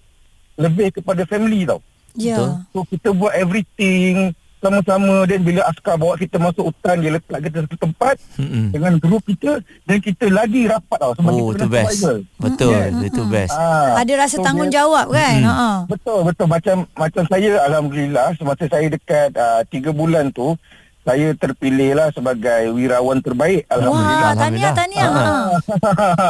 lebih 0.61 0.87
kepada 0.93 1.25
family 1.25 1.65
tau. 1.65 1.81
Ya. 2.13 2.61
So 2.69 2.85
kita 2.85 3.09
buat 3.11 3.33
everything 3.33 4.31
sama-sama 4.61 5.25
dan 5.25 5.41
bila 5.41 5.65
askar 5.65 5.97
bawa 5.97 6.13
kita 6.13 6.37
masuk 6.37 6.69
hutan 6.69 7.01
dia 7.01 7.09
letak 7.09 7.41
kita 7.41 7.65
satu 7.65 7.81
tempat 7.81 8.13
Mm-mm. 8.37 8.69
dengan 8.69 8.93
grup 8.95 9.25
kita 9.25 9.57
dan 9.81 9.97
kita 9.97 10.29
lagi 10.29 10.69
rapat 10.69 11.01
tau 11.01 11.13
sebab 11.17 11.31
Oh, 11.33 11.49
kita 11.49 11.65
best. 11.65 11.97
survival. 11.97 12.17
Betul, 12.37 12.69
Yes. 12.69 13.07
itu 13.09 13.21
best. 13.25 13.55
Ah, 13.57 13.97
Ada 13.97 14.13
rasa 14.19 14.35
so 14.37 14.45
tanggungjawab 14.45 15.07
kan? 15.09 15.35
Mm-mm. 15.41 15.49
Ha. 15.49 15.69
Betul 15.89 16.19
betul 16.21 16.45
macam 16.45 16.75
macam 16.93 17.23
saya 17.25 17.49
alhamdulillah 17.65 18.37
semasa 18.37 18.63
saya 18.69 18.85
dekat 18.85 19.33
uh, 19.33 19.65
3 19.65 19.81
bulan 19.91 20.29
tu 20.29 20.53
saya 21.01 21.33
terpilih 21.33 21.97
lah 21.97 22.13
sebagai 22.13 22.69
wirawan 22.77 23.17
terbaik 23.25 23.65
Wah, 23.65 23.75
alhamdulillah. 23.75 24.33
tahniah 24.37 24.71
tahniah. 24.77 25.09
Ah. 25.09 25.49
Ha. 25.81 26.29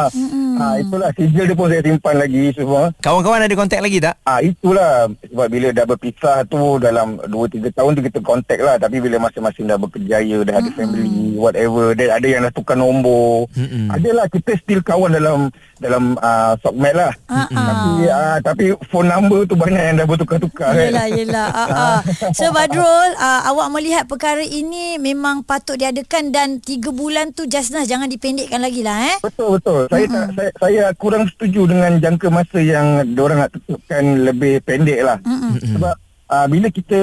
ha, 0.58 0.66
itulah 0.80 1.10
sijil 1.12 1.44
dia 1.52 1.58
pun 1.58 1.68
saya 1.68 1.84
simpan 1.84 2.16
lagi 2.16 2.56
semua. 2.56 2.96
Kawan-kawan 3.04 3.44
ada 3.44 3.56
kontak 3.60 3.84
lagi 3.84 4.00
tak? 4.00 4.16
Ah 4.24 4.40
itulah 4.40 5.12
sebab 5.28 5.48
bila 5.52 5.68
dah 5.76 5.84
berpisah 5.84 6.48
tu 6.48 6.80
dalam 6.80 7.20
2 7.28 7.28
3 7.60 7.76
tahun 7.76 7.92
tu 8.00 8.02
kita 8.08 8.20
kontak 8.24 8.60
lah 8.64 8.80
tapi 8.80 9.04
bila 9.04 9.20
masing-masing 9.28 9.68
dah 9.68 9.76
berkejaya 9.76 10.38
dah 10.48 10.56
ada 10.64 10.70
family 10.72 11.36
whatever 11.36 11.92
dan 11.92 12.08
ada 12.16 12.28
yang 12.28 12.42
dah 12.48 12.54
tukar 12.56 12.80
nombor. 12.80 13.52
Mm-mm. 13.58 13.92
Adalah 13.92 14.32
kita 14.32 14.56
still 14.64 14.80
kawan 14.80 15.12
dalam 15.12 15.52
dalam 15.82 16.16
uh, 16.22 16.54
Sokmed 16.62 16.94
lah. 16.94 17.12
Ah, 17.28 17.50
ah. 17.50 17.66
Tapi 17.68 17.90
uh, 18.06 18.38
tapi 18.40 18.66
phone 18.88 19.10
number 19.10 19.44
tu 19.50 19.58
banyak 19.58 19.82
yang 19.82 19.96
dah 20.00 20.08
bertukar-tukar 20.08 20.78
kan. 20.78 20.88
Yelah, 20.88 21.08
yelah. 21.10 21.48
Ah, 21.52 21.68
ah. 21.68 22.00
So 22.38 22.54
Badrul, 22.54 23.18
ah, 23.18 23.50
awak 23.50 23.68
melihat 23.74 24.06
perkara 24.06 24.46
ini 24.46 24.61
memang 25.02 25.42
patut 25.42 25.78
diadakan 25.80 26.30
dan 26.30 26.62
tiga 26.62 26.94
bulan 26.94 27.34
tu 27.34 27.46
nice. 27.46 27.90
Jangan 27.90 28.08
dipendekkan 28.08 28.62
lagi 28.62 28.82
lah 28.86 28.98
eh. 29.12 29.18
Betul 29.22 29.58
betul. 29.58 29.90
Saya 29.90 30.06
tak 30.08 30.26
saya, 30.38 30.52
saya 30.60 30.84
kurang 30.96 31.26
setuju 31.30 31.68
dengan 31.70 31.98
jangka 31.98 32.28
masa 32.30 32.60
yang 32.62 33.02
diorang 33.16 33.44
nak 33.46 33.52
tetapkan 33.56 34.04
lebih 34.26 34.62
pendek 34.62 35.02
lah. 35.02 35.18
Mm-mm. 35.26 35.58
Sebab 35.78 35.96
uh, 36.30 36.46
bila 36.50 36.68
kita 36.70 37.00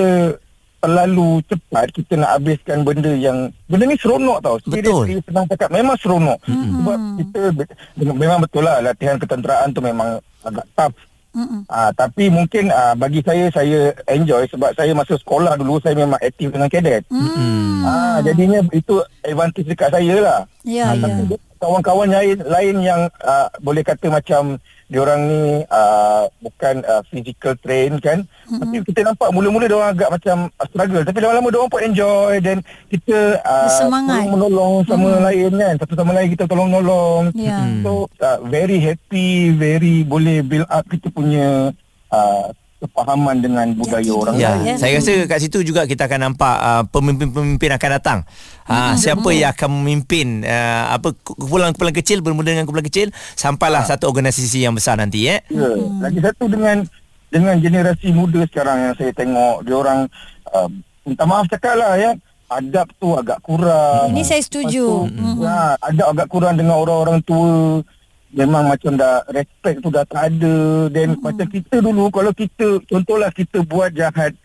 terlalu 0.78 1.42
cepat 1.50 1.90
kita 1.90 2.14
nak 2.14 2.38
habiskan 2.38 2.86
benda 2.86 3.10
yang 3.10 3.50
benda 3.66 3.84
ni 3.90 3.98
seronok 3.98 4.38
tau. 4.38 4.56
Betul. 4.62 5.10
Seriously, 5.10 5.18
senang 5.26 5.46
cakap 5.50 5.70
memang 5.74 5.96
seronok. 5.98 6.38
Mm-hmm. 6.46 6.70
Sebab 6.78 6.98
kita 7.18 7.40
memang 8.14 8.38
betul 8.38 8.62
lah 8.62 8.78
latihan 8.78 9.18
ketenteraan 9.18 9.74
tu 9.74 9.82
memang 9.82 10.22
agak 10.46 10.66
tough. 10.78 10.94
Mm-mm. 11.38 11.62
Ah, 11.71 11.95
tapi 11.95 12.26
mungkin 12.26 12.75
ah, 12.75 12.99
bagi 12.99 13.23
saya 13.23 13.47
saya 13.54 13.95
enjoy 14.11 14.50
sebab 14.50 14.75
saya 14.75 14.90
masa 14.90 15.14
sekolah 15.14 15.54
dulu 15.54 15.78
saya 15.78 15.95
memang 15.95 16.18
aktif 16.18 16.50
dengan 16.50 16.66
kadet. 16.66 17.07
Hmm. 17.07 17.87
Ah, 17.87 18.18
jadinya 18.26 18.59
itu 18.75 18.99
advantage 19.23 19.71
dekat 19.71 19.95
saya 19.95 20.16
lah. 20.18 20.40
Ya, 20.66 20.90
Ah, 20.90 20.95
ya. 20.99 21.07
Tapi 21.07 21.38
kawan-kawan 21.62 22.11
lain 22.11 22.38
lain 22.42 22.76
yang 22.83 23.00
uh, 23.23 23.47
boleh 23.62 23.87
kata 23.87 24.11
macam 24.11 24.59
diorang 24.88 25.21
ni 25.28 25.42
uh, 25.68 26.25
bukan 26.40 26.80
uh, 26.88 27.04
physical 27.12 27.52
train 27.61 28.00
kan 28.00 28.25
mm-hmm. 28.25 28.61
tapi 28.64 28.76
kita 28.88 29.00
nampak 29.04 29.28
mula-mula 29.37 29.68
diorang 29.68 29.92
agak 29.92 30.09
macam 30.09 30.49
uh, 30.49 30.66
struggle 30.73 31.04
tapi 31.04 31.18
lama-lama 31.21 31.49
diorang 31.52 31.71
pun 31.71 31.83
enjoy 31.85 32.35
dan 32.40 32.64
kita 32.88 33.37
uh, 33.45 33.68
menolong 34.33 34.88
sama 34.88 35.21
mm. 35.21 35.23
lain 35.28 35.52
kan 35.61 35.75
satu 35.85 35.95
sama 35.95 36.12
lain 36.16 36.28
kita 36.33 36.45
tolong 36.49 36.73
menolong 36.73 37.30
Ya. 37.37 37.61
so 37.85 38.09
uh, 38.25 38.40
very 38.49 38.80
happy 38.80 39.52
very 39.52 40.02
boleh 40.02 40.40
build 40.40 40.66
up 40.73 40.88
kita 40.88 41.12
punya 41.12 41.71
uh, 42.09 42.49
kepahaman 42.78 43.42
dengan 43.42 43.66
budaya 43.75 44.12
orang. 44.14 44.35
Ya, 44.38 44.54
lain 44.54 44.66
ya. 44.70 44.75
saya 44.78 45.02
rasa 45.02 45.12
kat 45.26 45.38
situ 45.42 45.58
juga 45.66 45.82
kita 45.85 46.06
akan 46.06 46.30
nampak 46.30 46.56
uh, 46.62 46.82
pemimpin-pemimpin 46.94 47.70
akan 47.75 47.90
datang. 47.99 48.18
Ha, 48.68 48.94
siapa 49.00 49.32
yang 49.32 49.50
akan 49.50 49.80
memimpin 49.80 50.44
uh, 50.44 50.94
apa 50.94 51.16
kumpulan-kumpulan 51.25 51.94
kecil 51.97 52.20
bermula 52.20 52.52
dengan 52.52 52.68
kumpulan 52.68 52.85
kecil 52.85 53.08
sampailah 53.32 53.82
satu 53.88 54.06
organisasi 54.12 54.68
yang 54.68 54.76
besar 54.76 55.00
nanti 55.00 55.25
eh. 55.25 55.40
Ya, 55.49 55.73
lagi 56.04 56.20
satu 56.20 56.47
dengan 56.47 56.85
dengan 57.32 57.56
generasi 57.58 58.12
muda 58.12 58.44
sekarang 58.44 58.92
yang 58.92 58.94
saya 59.00 59.11
tengok 59.16 59.64
dia 59.64 59.75
orang 59.75 60.04
uh, 60.52 60.68
minta 61.08 61.25
maaf 61.25 61.49
cakap 61.49 61.80
lah 61.80 61.97
ya 61.97 62.12
adab 62.49 62.88
tu 62.97 63.12
agak 63.12 63.38
kurang. 63.44 64.08
Ini 64.16 64.25
saya 64.25 64.40
setuju. 64.40 65.04
Lepas 65.04 65.37
tu, 65.37 65.44
Ya, 65.44 65.76
adab 65.85 66.06
agak 66.16 66.26
kurang 66.32 66.54
dengan 66.56 66.80
orang-orang 66.80 67.20
tua. 67.20 67.85
Memang 68.28 68.68
macam 68.68 68.92
dah 68.92 69.25
respect 69.32 69.80
tu 69.80 69.88
dah 69.88 70.04
tak 70.04 70.37
ada 70.37 70.88
dan 70.92 71.16
macam 71.16 71.49
kita 71.49 71.80
dulu 71.80 72.12
kalau 72.12 72.32
kita 72.37 72.76
contohlah 72.85 73.32
kita 73.32 73.64
buat 73.64 73.88
jahat 73.97 74.37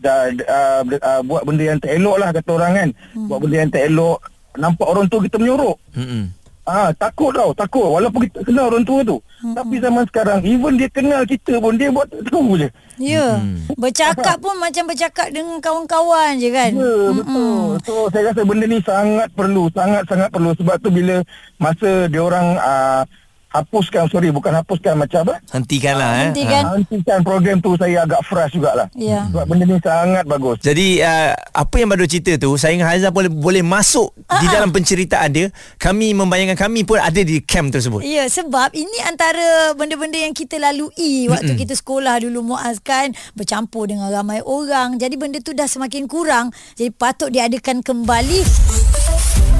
dah 0.00 0.32
uh, 0.32 0.82
uh, 0.86 1.20
buat 1.26 1.44
benda 1.44 1.74
yang 1.74 1.80
tak 1.82 1.92
elok 1.98 2.16
lah 2.16 2.32
kata 2.32 2.50
orang 2.56 2.72
kan. 2.72 2.88
Buat 3.28 3.38
benda 3.44 3.56
yang 3.60 3.72
tak 3.72 3.84
elok 3.84 4.18
nampak 4.58 4.86
orang 4.90 5.06
tua 5.06 5.20
kita 5.22 5.36
menyorok. 5.38 5.76
Mm-mm. 5.94 6.24
Ah 6.68 6.92
takut 6.92 7.32
tau, 7.32 7.56
takut 7.56 7.88
walaupun 7.88 8.28
kita 8.28 8.44
kenal 8.44 8.68
orang 8.68 8.84
tua 8.84 9.00
tu. 9.00 9.16
Hmm. 9.40 9.56
Tapi 9.56 9.80
zaman 9.80 10.04
sekarang 10.04 10.44
even 10.44 10.76
dia 10.76 10.92
kenal 10.92 11.24
kita 11.24 11.56
pun 11.64 11.80
dia 11.80 11.88
buat 11.88 12.04
tak 12.12 12.28
tahu 12.28 12.60
je. 12.60 12.68
Ya. 13.00 13.40
Bercakap 13.80 14.36
pun 14.36 14.52
macam 14.60 14.84
bercakap 14.84 15.32
dengan 15.32 15.64
kawan-kawan 15.64 16.36
je 16.36 16.52
kan. 16.52 16.76
Ya, 16.76 16.94
betul. 17.16 17.80
So 17.88 18.12
saya 18.12 18.36
rasa 18.36 18.44
benda 18.44 18.68
ni 18.68 18.84
sangat 18.84 19.32
perlu, 19.32 19.72
sangat-sangat 19.72 20.28
perlu 20.28 20.52
sebab 20.60 20.76
tu 20.84 20.92
bila 20.92 21.24
masa 21.56 22.04
dia 22.12 22.20
orang 22.20 22.60
uh, 22.60 23.02
hapuskan 23.48 24.06
sorry 24.06 24.28
bukan 24.28 24.52
hapuskan 24.52 24.94
macam 24.94 25.24
apa 25.24 25.40
Hentikanlah 25.48 26.10
eh. 26.14 26.24
Hentikan. 26.30 26.62
Ah, 26.62 26.74
hentikan 26.76 27.18
program 27.20 27.56
tu 27.58 27.72
saya 27.74 28.04
agak 28.04 28.20
frust 28.22 28.52
jugalah 28.52 28.86
Ya. 28.92 29.24
sebab 29.28 29.44
benda 29.44 29.64
ni 29.64 29.78
sangat 29.78 30.24
bagus 30.24 30.60
Jadi 30.60 31.00
uh, 31.00 31.32
apa 31.32 31.74
yang 31.76 31.88
Badul 31.88 32.04
cerita 32.04 32.36
tu 32.36 32.54
saya 32.54 32.76
dengan 32.76 32.88
Haizah 32.88 33.08
boleh 33.08 33.32
boleh 33.32 33.64
masuk 33.64 34.12
di 34.28 34.46
dalam 34.46 34.68
penceritaan 34.68 35.28
dia. 35.32 35.46
Kami 35.76 36.12
membayangkan 36.12 36.58
kami 36.58 36.84
pun 36.84 37.00
ada 37.00 37.16
di 37.16 37.40
camp 37.40 37.72
tersebut. 37.72 38.04
Ya 38.04 38.28
sebab 38.28 38.70
ini 38.72 38.98
antara 39.02 39.72
benda-benda 39.72 40.20
yang 40.20 40.36
kita 40.36 40.60
lalui 40.60 41.26
waktu 41.26 41.56
kita 41.56 41.72
sekolah 41.72 42.20
dulu 42.20 42.54
Muaz 42.54 42.78
kan 42.78 43.10
bercampur 43.32 43.88
dengan 43.88 44.12
ramai 44.12 44.44
orang. 44.44 45.00
Jadi 45.00 45.16
benda 45.16 45.40
tu 45.40 45.56
dah 45.56 45.64
semakin 45.64 46.04
kurang. 46.04 46.52
Jadi 46.76 46.92
patut 46.92 47.32
diadakan 47.32 47.80
kembali. 47.80 48.87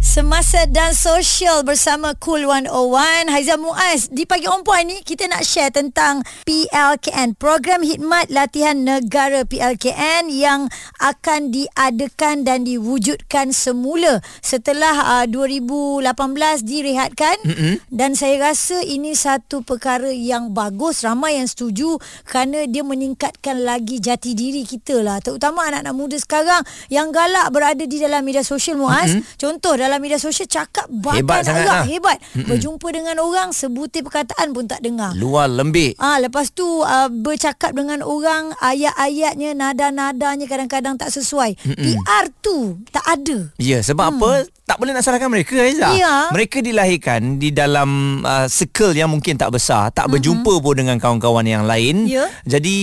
Semasa 0.00 0.64
dan 0.64 0.96
sosial 0.96 1.60
bersama 1.60 2.16
Cool 2.16 2.48
101 2.48 3.28
Haiza 3.28 3.60
Muaz 3.60 4.08
Di 4.08 4.24
Pagi 4.24 4.48
On 4.48 4.64
Point 4.64 4.88
ni 4.88 4.96
Kita 5.04 5.28
nak 5.28 5.44
share 5.44 5.68
tentang 5.68 6.24
PLKN 6.48 7.36
Program 7.36 7.84
Khidmat 7.84 8.32
Latihan 8.32 8.80
Negara 8.80 9.44
PLKN 9.44 10.32
Yang 10.32 10.72
akan 11.04 11.52
diadakan 11.52 12.48
dan 12.48 12.64
diwujudkan 12.64 13.52
semula 13.52 14.24
Setelah 14.40 15.20
uh, 15.20 15.26
2018 15.28 16.00
direhatkan 16.64 17.36
mm-hmm. 17.44 17.74
Dan 17.92 18.16
saya 18.16 18.40
rasa 18.40 18.80
ini 18.80 19.12
satu 19.12 19.60
perkara 19.60 20.08
yang 20.08 20.56
bagus 20.56 21.04
Ramai 21.04 21.44
yang 21.44 21.46
setuju 21.46 22.00
Kerana 22.24 22.64
dia 22.64 22.80
meningkatkan 22.88 23.68
lagi 23.68 24.00
jati 24.00 24.32
diri 24.32 24.64
kita 24.64 25.04
lah 25.04 25.20
Terutama 25.20 25.68
anak-anak 25.68 25.92
muda 25.92 26.16
sekarang 26.16 26.64
Yang 26.88 27.08
galak 27.12 27.46
berada 27.52 27.84
di 27.84 28.00
dalam 28.00 28.24
media 28.24 28.40
sosial 28.40 28.80
Muaz 28.80 29.12
mm-hmm. 29.12 29.36
Contoh 29.36 29.76
dalam 29.76 29.89
media 29.98 30.20
sosial 30.20 30.46
cakap 30.46 30.86
Hebat 31.16 31.42
sangat 31.42 31.66
lah. 31.66 31.84
hebat. 31.88 32.18
Berjumpa 32.36 32.86
dengan 32.92 33.16
orang 33.18 33.50
sebutir 33.50 34.04
perkataan 34.06 34.52
pun 34.54 34.68
tak 34.68 34.84
dengar. 34.84 35.16
Luar 35.16 35.50
lembik. 35.50 35.96
Ah 35.98 36.20
lepas 36.20 36.52
tu 36.54 36.84
uh, 36.84 37.08
bercakap 37.10 37.74
dengan 37.74 38.04
orang 38.04 38.54
ayat-ayatnya 38.60 39.56
nada-nadanya 39.56 40.46
kadang-kadang 40.46 41.00
tak 41.00 41.10
sesuai. 41.10 41.56
PR 41.64 42.24
tu 42.44 42.78
tak 42.92 43.04
ada. 43.08 43.50
Ya, 43.56 43.80
sebab 43.80 44.04
hmm. 44.06 44.14
apa? 44.20 44.30
Tak 44.70 44.78
boleh 44.78 44.94
nak 44.94 45.02
salahkan 45.02 45.26
mereka 45.26 45.58
Aizah. 45.58 45.98
Ya. 45.98 46.14
Mereka 46.30 46.62
dilahirkan 46.62 47.42
di 47.42 47.50
dalam 47.50 48.22
uh, 48.22 48.46
circle 48.46 48.94
yang 48.94 49.10
mungkin 49.10 49.34
tak 49.34 49.50
besar, 49.50 49.90
tak 49.90 50.06
berjumpa 50.06 50.62
pun 50.62 50.78
dengan 50.78 50.94
kawan-kawan 50.94 51.42
yang 51.42 51.66
lain. 51.66 52.06
Ya. 52.06 52.30
Jadi 52.46 52.78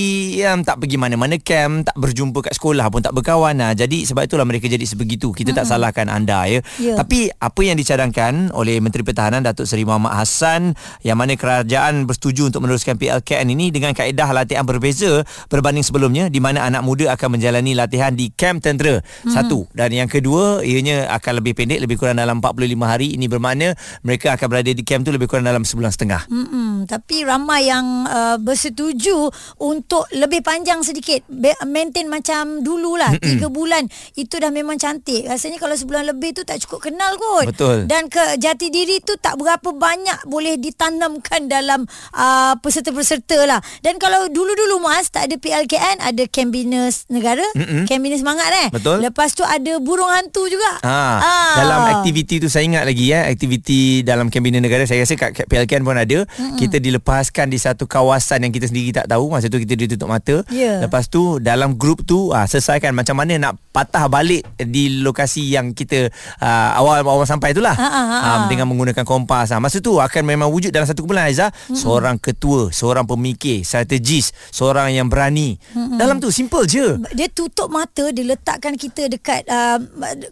um, 0.51 0.67
tak 0.67 0.83
pergi 0.83 0.99
mana-mana 0.99 1.39
camp, 1.39 1.87
tak 1.87 1.95
berjumpa 1.95 2.43
kat 2.43 2.59
sekolah 2.59 2.91
pun 2.91 2.99
tak 2.99 3.15
berkawan. 3.15 3.55
Nah, 3.55 3.71
jadi 3.71 4.03
sebab 4.03 4.27
itulah 4.27 4.43
mereka 4.43 4.67
jadi 4.67 4.83
sebegitu. 4.83 5.31
Kita 5.31 5.55
tak 5.55 5.63
salahkan 5.63 6.11
anda 6.11 6.43
ya. 6.51 6.59
Ya. 6.75 6.99
Tapi 6.99 7.31
apa 7.31 7.61
yang 7.63 7.79
dicadangkan 7.79 8.51
oleh 8.51 8.83
Menteri 8.83 9.07
Pertahanan 9.07 9.47
Datuk 9.47 9.63
Seri 9.63 9.87
Muhammad 9.87 10.11
Hassan 10.11 10.75
yang 11.07 11.15
mana 11.15 11.39
kerajaan 11.39 12.03
bersetuju 12.03 12.51
untuk 12.51 12.67
meneruskan 12.67 12.99
PLKN 12.99 13.47
ini 13.47 13.71
dengan 13.71 13.95
kaedah 13.95 14.35
latihan 14.35 14.67
berbeza 14.67 15.23
berbanding 15.47 15.87
sebelumnya 15.87 16.27
di 16.27 16.43
mana 16.43 16.67
anak 16.67 16.83
muda 16.83 17.15
akan 17.15 17.39
menjalani 17.39 17.79
latihan 17.79 18.11
di 18.11 18.27
kamp 18.35 18.59
tentera. 18.59 18.99
Satu. 19.23 19.71
Dan 19.71 19.95
yang 19.95 20.11
kedua 20.11 20.67
ianya 20.67 21.07
akan 21.15 21.39
lebih 21.39 21.55
pendek 21.55 21.76
lebih 21.79 21.95
kurang 21.95 22.17
dalam 22.17 22.37
45 22.37 22.53
hari. 22.83 23.13
Ini 23.13 23.25
bermakna 23.25 23.73
mereka 24.01 24.33
akan 24.33 24.47
berada 24.47 24.69
di 24.69 24.81
kamp 24.81 25.01
tu 25.01 25.11
lebih 25.11 25.25
kurang 25.25 25.43
dalam 25.43 25.61
sebulan 25.61 25.89
setengah. 25.89 26.21
Mm-mm, 26.27 26.85
tapi 26.85 27.21
ramai 27.21 27.65
yang 27.65 27.85
uh, 28.03 28.37
bersetuju 28.37 29.29
untuk 29.57 29.77
lebih 30.11 30.39
panjang 30.39 30.81
sedikit 30.81 31.21
Be- 31.27 31.53
maintain 31.63 32.05
macam 32.05 32.59
dululah 32.59 33.13
Mm-mm. 33.13 33.39
3 33.39 33.47
bulan 33.49 33.83
itu 34.13 34.35
dah 34.35 34.49
memang 34.49 34.75
cantik 34.75 35.23
rasanya 35.23 35.57
kalau 35.57 35.73
sebulan 35.73 36.07
lebih 36.07 36.31
tu 36.31 36.41
tak 36.41 36.59
cukup 36.59 36.85
kenal 36.85 37.15
kot 37.15 37.45
Betul. 37.47 37.77
dan 37.85 38.07
ke 38.07 38.19
jati 38.35 38.67
diri 38.67 38.97
tu 38.99 39.15
tak 39.15 39.35
berapa 39.35 39.69
banyak 39.69 40.25
boleh 40.25 40.55
ditanamkan 40.55 41.45
dalam 41.49 41.83
uh, 42.11 42.53
peserta-peserta 42.57 43.45
lah 43.45 43.59
dan 43.79 43.97
kalau 43.97 44.25
dulu-dulu 44.27 44.79
Mas 44.79 45.07
tak 45.07 45.27
ada 45.27 45.35
PLKN 45.35 45.99
ada 45.99 46.23
Cambinas 46.25 47.05
Negara 47.07 47.43
Mm-mm. 47.53 47.85
Cambinas 47.85 48.19
Semangat 48.19 48.49
eh 48.49 48.67
Betul. 48.69 49.01
lepas 49.01 49.31
tu 49.31 49.41
ada 49.41 49.77
Burung 49.79 50.09
Hantu 50.09 50.45
juga 50.45 50.79
Ha, 50.79 50.99
Ah. 51.17 51.55
Dalam 51.67 51.83
aktiviti 51.99 52.39
tu 52.39 52.47
saya 52.47 52.63
ingat 52.63 52.83
lagi 52.87 53.11
ya, 53.11 53.27
aktiviti 53.27 54.01
dalam 54.07 54.31
kabinet 54.31 54.63
negara 54.63 54.87
saya 54.87 55.03
rasa 55.03 55.19
kat 55.19 55.45
PLKN 55.45 55.83
pun 55.83 55.99
ada. 55.99 56.23
Mm-hmm. 56.23 56.57
Kita 56.57 56.77
dilepaskan 56.79 57.51
di 57.51 57.59
satu 57.59 57.83
kawasan 57.85 58.47
yang 58.47 58.53
kita 58.55 58.71
sendiri 58.71 58.95
tak 58.95 59.11
tahu. 59.11 59.27
Masa 59.27 59.51
tu 59.51 59.59
kita 59.59 59.75
ditutup 59.75 60.07
mata. 60.07 60.41
Ya. 60.47 60.79
Lepas 60.79 61.11
tu 61.11 61.43
dalam 61.43 61.75
grup 61.75 62.07
tu 62.07 62.31
ah 62.31 62.47
selesaikan 62.47 62.95
macam 62.95 63.19
mana 63.19 63.35
nak 63.37 63.53
patah 63.77 64.09
balik 64.09 64.41
di 64.57 65.05
lokasi 65.05 65.53
yang 65.53 65.77
kita 65.77 66.09
ah, 66.41 66.73
awal 66.73 67.05
awal 67.05 67.29
sampai 67.29 67.53
itulah. 67.53 67.77
Ha, 67.77 67.85
ha, 67.85 68.01
ha. 68.09 68.17
Ah, 68.17 68.39
dengan 68.49 68.65
menggunakan 68.65 69.05
kompas. 69.05 69.53
Ah, 69.53 69.61
masa 69.61 69.77
tu 69.77 70.01
akan 70.01 70.25
memang 70.25 70.49
wujud 70.49 70.73
dalam 70.73 70.89
satu 70.89 71.05
kumpulan 71.05 71.29
Aiza, 71.29 71.53
mm-hmm. 71.53 71.77
seorang 71.77 72.17
ketua, 72.17 72.73
seorang 72.73 73.05
pemikir, 73.05 73.61
strategis, 73.61 74.33
seorang 74.49 74.97
yang 74.97 75.05
berani. 75.05 75.61
Mm-hmm. 75.77 75.97
Dalam 76.01 76.17
tu 76.17 76.33
simple 76.33 76.65
je. 76.65 76.97
dia 77.13 77.29
tutup 77.29 77.69
mata 77.69 78.09
dia 78.09 78.25
letakkan 78.25 78.73
kita 78.73 79.05
dekat 79.13 79.45
uh, 79.45 79.77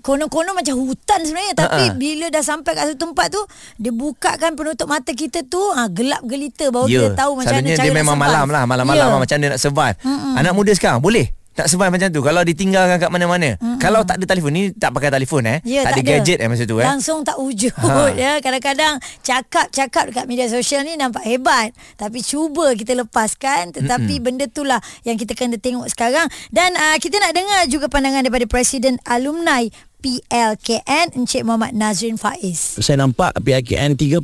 konon-konon 0.01 0.57
macam 0.57 0.73
hutan 0.81 1.21
sebenarnya 1.21 1.53
tapi 1.53 1.83
Ha-ha. 1.91 1.97
bila 1.99 2.25
dah 2.33 2.41
sampai 2.41 2.71
kat 2.73 2.83
satu 2.89 3.11
tempat 3.11 3.27
tu 3.29 3.41
dia 3.77 3.91
bukakan 3.93 4.57
penutup 4.57 4.87
mata 4.89 5.11
kita 5.13 5.45
tu 5.45 5.59
uh, 5.59 5.85
gelap 5.91 6.25
gelita 6.25 6.73
baru 6.73 6.87
Ya, 6.87 7.09
kita 7.11 7.27
tahu 7.27 7.31
macam 7.41 7.55
mana 7.59 7.69
cara 7.75 7.83
dia 7.83 7.91
nak 7.91 7.99
memang 7.99 8.15
survive. 8.15 8.31
malam 8.31 8.45
lah 8.47 8.63
Malam-malam 8.63 9.05
lah 9.11 9.19
macam 9.19 9.35
mana 9.35 9.47
nak 9.51 9.59
survive 9.59 9.95
Anak 10.37 10.53
muda 10.55 10.71
sekarang 10.71 10.99
boleh 11.03 11.27
tak 11.55 11.71
survive 11.71 11.87
macam 11.89 12.11
tu 12.11 12.19
Kalau 12.19 12.43
ditinggalkan 12.43 12.99
kat 12.99 13.07
mana-mana 13.07 13.55
Kalau 13.79 14.03
tak 14.03 14.19
ada 14.19 14.27
telefon 14.27 14.51
Ni 14.51 14.63
tak 14.69 14.91
pakai 14.91 15.07
telefon 15.07 15.47
eh 15.47 15.63
Ya, 15.63 15.87
Tak 15.87 15.95
ada 15.95 16.01
gadget 16.03 16.43
eh 16.43 16.51
masa 16.51 16.67
tu 16.67 16.75
eh 16.77 16.85
Langsung 16.85 17.23
tak 17.23 17.39
wujud 17.39 17.71
Ha. 17.75 18.11
ya. 18.21 18.31
Kadang-kadang 18.39 18.99
cakap-cakap 19.23 20.11
dekat 20.11 20.25
media 20.25 20.45
sosial 20.45 20.83
ni 20.83 20.95
nampak 20.95 21.23
hebat. 21.23 21.71
Tapi 21.95 22.19
cuba 22.19 22.75
kita 22.75 22.91
lepaskan. 22.93 23.71
Tetapi 23.71 24.19
Mm-mm. 24.19 24.25
benda 24.25 24.45
tu 24.45 24.61
lah 24.61 24.79
yang 25.01 25.15
kita 25.15 25.31
kena 25.31 25.55
tengok 25.55 25.87
sekarang. 25.87 26.27
Dan 26.49 26.75
uh, 26.75 26.97
kita 26.99 27.15
nak 27.17 27.31
dengar 27.31 27.61
juga 27.67 27.87
pandangan 27.87 28.19
daripada 28.21 28.43
Presiden 28.45 28.99
Alumni 29.05 29.71
PLKN 30.05 31.17
Encik 31.17 31.41
Muhammad 31.41 31.73
Nazrin 31.73 32.13
Faiz. 32.13 32.77
saya 32.77 33.01
nampak 33.01 33.33
PIKN 33.41 33.97
3.0 33.97 34.21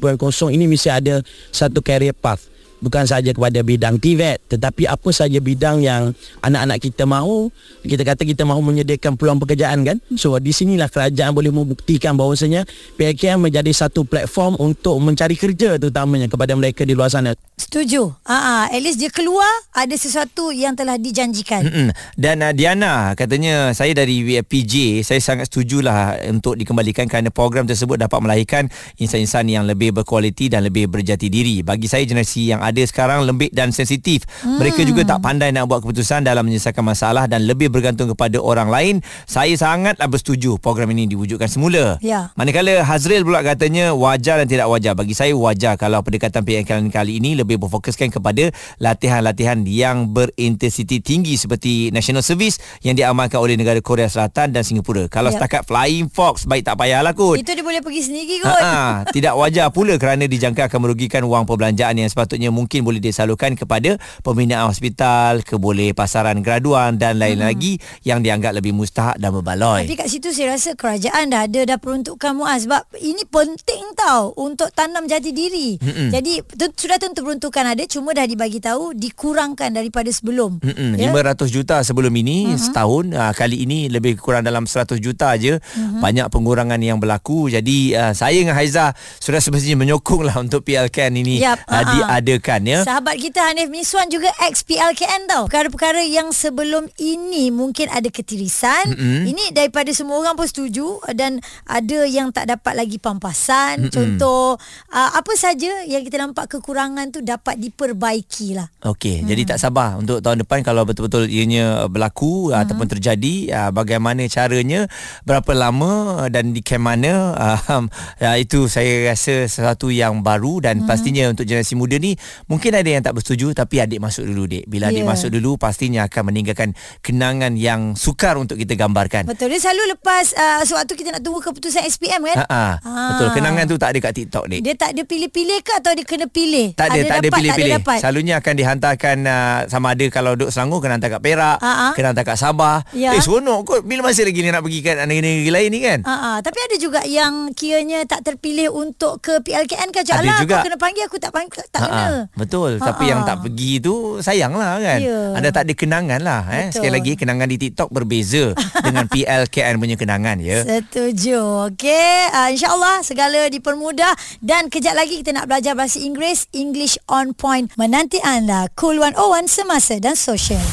ini 0.53 0.69
mesti 0.69 0.93
ada 0.93 1.25
satu 1.49 1.81
career 1.81 2.13
path 2.13 2.50
bukan 2.81 3.05
saja 3.05 3.31
kepada 3.31 3.61
bidang 3.61 4.01
TVET 4.01 4.57
tetapi 4.57 4.89
apa 4.89 5.09
saja 5.13 5.37
bidang 5.37 5.85
yang 5.85 6.11
anak-anak 6.41 6.81
kita 6.81 7.05
mahu 7.05 7.53
kita 7.85 8.01
kata 8.01 8.25
kita 8.25 8.43
mahu 8.43 8.59
menyediakan 8.65 9.15
peluang 9.15 9.39
pekerjaan 9.39 9.85
kan 9.85 9.97
so 10.17 10.33
di 10.41 10.51
sinilah 10.51 10.89
kerajaan 10.89 11.31
boleh 11.31 11.53
membuktikan 11.53 12.17
bahawasanya 12.17 12.65
PIKN 12.97 13.37
menjadi 13.39 13.69
satu 13.71 14.03
platform 14.03 14.57
untuk 14.57 14.97
mencari 14.97 15.37
kerja 15.37 15.77
terutamanya 15.77 16.25
kepada 16.25 16.57
mereka 16.57 16.81
di 16.81 16.97
luar 16.97 17.13
sana 17.13 17.37
Setuju. 17.61 18.15
Ah, 18.23 18.71
at 18.71 18.81
least 18.81 18.97
dia 18.97 19.11
keluar 19.11 19.47
ada 19.75 19.93
sesuatu 19.93 20.55
yang 20.55 20.73
telah 20.73 20.95
dijanjikan. 20.95 21.61
Mm-mm. 21.61 21.89
Dan 22.15 22.41
uh, 22.41 22.55
Diana 22.55 23.13
katanya 23.13 23.75
saya 23.75 23.91
dari 23.91 24.23
PJ 24.41 25.03
saya 25.03 25.19
sangat 25.19 25.51
setujulah 25.51 26.15
untuk 26.31 26.55
dikembalikan 26.55 27.05
kerana 27.05 27.27
program 27.27 27.67
tersebut 27.67 27.99
dapat 27.99 28.17
melahirkan 28.23 28.63
insan-insan 28.95 29.51
yang 29.51 29.67
lebih 29.67 29.91
berkualiti 29.91 30.47
dan 30.47 30.63
lebih 30.63 30.87
berjati 30.87 31.27
diri. 31.27 31.61
Bagi 31.61 31.85
saya 31.85 32.07
generasi 32.07 32.55
yang 32.55 32.63
ada 32.63 32.70
sekarang 32.79 33.27
lembik 33.27 33.51
dan 33.51 33.75
sensitif. 33.75 34.23
Hmm. 34.39 34.57
Mereka 34.57 34.87
juga 34.87 35.03
tak 35.03 35.19
pandai 35.19 35.51
nak 35.51 35.67
buat 35.67 35.83
keputusan 35.83 36.23
dalam 36.23 36.47
menyelesaikan 36.47 36.79
masalah 36.81 37.27
dan 37.27 37.43
lebih 37.43 37.67
bergantung 37.67 38.07
kepada 38.07 38.39
orang 38.39 38.71
lain. 38.71 38.95
Saya 39.27 39.51
sangatlah 39.57 40.07
bersetuju 40.07 40.55
program 40.57 40.87
ini 40.95 41.11
diwujudkan 41.11 41.51
semula. 41.51 41.97
Ya. 41.99 42.31
Manakala 42.39 42.85
Hazril 42.87 43.27
pula 43.27 43.43
katanya 43.43 43.91
wajar 43.91 44.39
dan 44.39 44.47
tidak 44.47 44.71
wajar. 44.71 44.95
Bagi 44.95 45.11
saya 45.11 45.35
wajar 45.35 45.75
kalau 45.75 45.99
pendekatan 45.99 46.45
PNK 46.45 46.93
kali 46.93 47.19
ini 47.19 47.35
lebih 47.35 47.57
berfokuskan 47.57 48.07
kepada 48.07 48.53
latihan-latihan 48.77 49.57
yang 49.65 50.13
berintensiti 50.13 51.01
tinggi 51.01 51.35
seperti 51.35 51.89
National 51.89 52.21
Service 52.21 52.61
yang 52.85 52.93
diamalkan 52.93 53.41
oleh 53.41 53.57
negara 53.57 53.81
Korea 53.81 54.05
Selatan 54.05 54.53
dan 54.53 54.61
Singapura. 54.61 55.09
Kalau 55.09 55.33
Ya. 55.33 55.41
setakat 55.41 55.65
Flying 55.65 56.11
Fox 56.11 56.45
baik 56.45 56.67
tak 56.67 56.77
payahlah 56.77 57.15
kot. 57.15 57.39
Itu 57.39 57.55
dia 57.55 57.63
boleh 57.63 57.81
pergi 57.81 58.01
sendiri 58.05 58.43
kot. 58.43 58.61
Ha, 58.61 59.07
tidak 59.09 59.33
wajar 59.39 59.71
pula 59.71 59.95
kerana 59.97 60.27
dijangka 60.27 60.67
akan 60.67 60.79
merugikan 60.85 61.23
wang 61.25 61.47
perbelanjaan 61.47 61.97
yang 61.97 62.09
sepatutnya 62.11 62.51
mungkin 62.51 62.60
boleh 62.67 63.01
disalurkan 63.01 63.55
kepada 63.55 63.95
pembinaan 64.25 64.67
hospital, 64.67 65.41
keboleh 65.41 65.95
pasaran 65.95 66.43
graduan 66.43 66.97
dan 66.99 67.17
lain 67.17 67.41
Hmm. 67.41 67.47
lagi 67.47 67.73
yang 68.03 68.19
dianggap 68.21 68.53
lebih 68.57 68.75
mustahak 68.75 69.17
dan 69.17 69.31
berbaloi. 69.31 69.87
Tapi 69.87 69.95
kat 69.97 70.09
situ 70.11 70.29
saya 70.35 70.57
rasa 70.57 70.75
kerajaan 70.75 71.31
dah 71.31 71.47
ada 71.47 71.61
dah 71.63 71.77
peruntukkan 71.79 72.35
Muaz 72.35 72.65
sebab 72.67 72.85
ini 72.99 73.23
penting 73.27 73.95
tau 73.97 74.35
untuk 74.37 74.69
tanam 74.75 75.05
jati 75.07 75.31
diri. 75.31 75.79
Mm-mm. 75.81 76.09
Jadi 76.11 76.43
tu, 76.43 76.65
sudah 76.75 76.97
tentu 76.99 77.23
peruntukan 77.23 77.73
ada 77.73 77.83
cuma 77.87 78.11
dah 78.11 78.25
dibagi 78.27 78.59
tahu 78.59 78.93
dikurangkan 78.93 79.73
daripada 79.73 80.09
sebelum. 80.11 80.59
Mm-mm, 80.61 80.99
Ya? 81.01 81.11
500 81.13 81.47
juta 81.49 81.75
sebelum 81.85 82.11
ini 82.13 82.51
uh-huh. 82.51 82.59
setahun 82.59 83.05
uh, 83.15 83.33
kali 83.33 83.63
ini 83.63 83.87
lebih 83.87 84.19
kurang 84.19 84.43
dalam 84.43 84.67
100 84.67 84.97
juta 84.99 85.33
aja 85.33 85.57
uh-huh. 85.57 86.01
banyak 86.01 86.27
pengurangan 86.27 86.79
yang 86.81 86.97
berlaku 86.99 87.47
jadi 87.47 87.77
uh, 87.95 88.13
saya 88.13 88.37
dengan 88.37 88.57
Haiza 88.57 88.93
sudah 89.21 89.39
semestinya 89.39 89.85
menyokonglah 89.85 90.35
untuk 90.45 90.67
PLKN 90.67 91.13
ini 91.21 91.35
Yap, 91.41 91.63
uh, 91.65 91.71
uh-uh. 91.71 91.85
diadakan 91.95 92.50
dilakukan 92.51 92.61
ya. 92.67 92.79
Sahabat 92.83 93.15
kita 93.19 93.39
Hanif 93.47 93.69
Miswan 93.71 94.07
juga 94.11 94.29
ex-PLKN 94.43 95.21
tau. 95.29 95.43
Perkara-perkara 95.47 96.03
yang 96.03 96.35
sebelum 96.35 96.91
ini 96.99 97.53
mungkin 97.53 97.87
ada 97.87 98.07
ketirisan. 98.11 98.91
Mm-hmm. 98.91 99.23
Ini 99.31 99.43
daripada 99.55 99.91
semua 99.95 100.19
orang 100.19 100.35
pun 100.35 100.47
setuju 100.47 100.99
dan 101.15 101.39
ada 101.67 102.03
yang 102.03 102.33
tak 102.35 102.51
dapat 102.51 102.73
lagi 102.75 102.97
pampasan. 102.99 103.87
Mm-hmm. 103.87 103.93
Contoh 103.93 104.59
uh, 104.91 105.09
apa 105.15 105.33
saja 105.37 105.85
yang 105.87 106.03
kita 106.03 106.19
nampak 106.19 106.51
kekurangan 106.57 107.13
tu 107.13 107.23
dapat 107.23 107.55
diperbaiki 107.61 108.57
lah. 108.57 108.67
Okey, 108.81 109.21
hmm. 109.21 109.27
jadi 109.29 109.41
tak 109.45 109.59
sabar 109.61 109.93
untuk 110.01 110.25
tahun 110.25 110.41
depan 110.41 110.65
kalau 110.65 110.83
betul-betul 110.89 111.29
ianya 111.29 111.85
berlaku 111.85 112.49
hmm. 112.49 112.65
ataupun 112.65 112.87
terjadi 112.89 113.35
uh, 113.53 113.69
bagaimana 113.69 114.25
caranya, 114.25 114.89
berapa 115.21 115.53
lama 115.53 116.25
dan 116.33 116.49
di 116.49 116.65
camp 116.65 116.89
mana 116.89 117.37
uh, 117.37 117.61
uh, 117.77 118.37
itu 118.43 118.65
saya 118.65 119.13
rasa 119.13 119.45
sesuatu 119.45 119.93
yang 119.93 120.25
baru 120.25 120.65
dan 120.65 120.81
hmm. 120.81 120.87
pastinya 120.89 121.29
untuk 121.29 121.45
generasi 121.45 121.77
muda 121.77 122.01
ni 122.01 122.17
mungkin 122.47 122.71
ada 122.73 122.89
yang 122.89 123.03
tak 123.03 123.13
bersetuju 123.17 123.53
tapi 123.53 123.81
adik 123.83 123.99
masuk 123.99 124.25
dulu 124.25 124.47
dek. 124.47 124.65
Bila 124.69 124.89
yeah. 124.89 125.01
adik 125.01 125.05
masuk 125.05 125.29
dulu 125.33 125.57
pastinya 125.59 126.07
akan 126.07 126.33
meninggalkan 126.33 126.73
kenangan 127.03 127.53
yang 127.57 127.93
sukar 127.93 128.37
untuk 128.37 128.57
kita 128.57 128.77
gambarkan. 128.77 129.27
Betul. 129.27 129.51
Dia 129.51 129.69
selalu 129.69 129.97
lepas 129.97 130.33
uh, 130.33 130.61
sewaktu 130.63 130.93
kita 130.97 131.09
nak 131.17 131.21
tunggu 131.21 131.43
keputusan 131.43 131.83
SPM 131.85 132.23
kan? 132.25 132.45
Ha 132.47 132.63
Betul. 132.81 133.27
Kenangan 133.35 133.63
tu 133.67 133.75
tak 133.77 133.93
ada 133.95 133.99
kat 134.01 134.13
TikTok 134.15 134.45
ni. 134.47 134.57
Dia 134.63 134.73
tak 134.77 134.95
ada 134.95 135.01
pilih-pilih 135.03 135.59
ke 135.61 135.71
atau 135.77 135.91
dia 135.93 136.05
kena 136.05 136.27
pilih? 136.29 136.73
Tak 136.77 136.93
ada, 136.93 136.99
ada 136.99 137.09
tak 137.09 137.17
ada 137.19 137.29
pilih-pilih. 137.33 137.73
Selalunya 137.99 138.35
akan 138.39 138.53
dihantarkan 138.55 139.17
uh, 139.27 139.57
sama 139.67 139.93
ada 139.93 140.05
kalau 140.07 140.31
duduk 140.37 140.49
Selangor 140.53 140.79
kena 140.83 140.97
hantar 140.99 141.17
kat 141.17 141.21
Perak, 141.21 141.57
uh-huh. 141.59 141.91
kena 141.93 142.07
hantar 142.13 142.25
kat 142.25 142.37
Sabah. 142.37 142.77
Ya. 142.95 143.15
Eh 143.15 143.21
seronok 143.21 143.59
kot 143.67 143.81
bila 143.85 144.05
masa 144.05 144.23
lagi 144.23 144.39
ni 144.39 144.49
nak 144.49 144.63
pergi 144.63 144.79
kat 144.83 144.95
negeri-negeri 145.05 145.51
lain 145.51 145.69
ni 145.69 145.79
kan? 145.83 145.99
Uh-huh. 146.03 146.37
Tapi 146.39 146.59
ada 146.59 146.75
juga 146.77 146.99
yang 147.05 147.51
kiranya 147.55 148.03
tak 148.05 148.23
terpilih 148.25 148.71
untuk 148.71 149.19
ke 149.23 149.39
PLKN? 149.43 149.89
Ada 149.91 150.43
juga. 150.43 150.61
Aku 150.61 150.67
kena 150.67 150.77
panggil 150.79 151.03
aku 151.07 151.17
tak 151.19 151.31
panggil 151.35 151.63
tak 151.69 151.81
uh-huh. 151.83 151.91
kena. 151.91 152.15
Betul. 152.35 152.79
Uh-huh. 152.79 152.87
Tapi 152.87 153.11
yang 153.11 153.27
tak 153.27 153.43
pergi 153.43 153.83
tu 153.83 154.23
sayang 154.23 154.55
lah 154.55 154.79
kan? 154.79 154.99
Yeah. 155.03 155.35
Anda 155.35 155.51
tak 155.51 155.67
ada 155.67 155.73
kenangan 155.75 156.19
lah. 156.23 156.41
Eh? 156.47 156.71
Sekali 156.71 156.91
lagi 156.95 157.11
kenangan 157.19 157.47
di 157.47 157.57
TikTok 157.59 157.91
berbeza 157.91 158.55
dengan 158.85 159.05
PLKN 159.11 159.75
punya 159.77 159.95
kenangan 159.99 160.39
ya. 160.39 160.63
Setuju. 160.63 161.71
Okey. 161.73 162.15
Uh, 162.31 162.47
InsyaAllah 162.55 163.03
segala 163.03 163.51
dipermudah 163.51 164.15
dan 164.39 164.71
kejap 164.71 164.95
lagi 164.95 165.19
kita 165.19 165.35
nak 165.35 165.51
belajar 165.51 165.75
bahasa 165.75 165.99
Inggeris 165.99 166.47
English 166.55 166.95
on 167.11 167.35
point 167.35 167.67
menanti 167.75 168.23
anda 168.23 168.71
Cool 168.79 168.99
101 169.03 169.51
Semasa 169.51 169.95
dan 169.99 170.15
Sosial. 170.15 170.63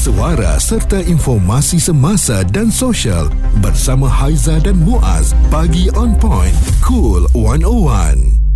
Suara 0.00 0.56
serta 0.56 0.96
informasi 0.96 1.76
semasa 1.76 2.40
dan 2.48 2.72
sosial 2.72 3.28
bersama 3.60 4.08
Haiza 4.08 4.56
dan 4.56 4.80
Muaz. 4.80 5.36
Pagi 5.52 5.92
on 5.92 6.16
point. 6.16 6.56
Cool 6.80 7.28
101. 7.36 8.49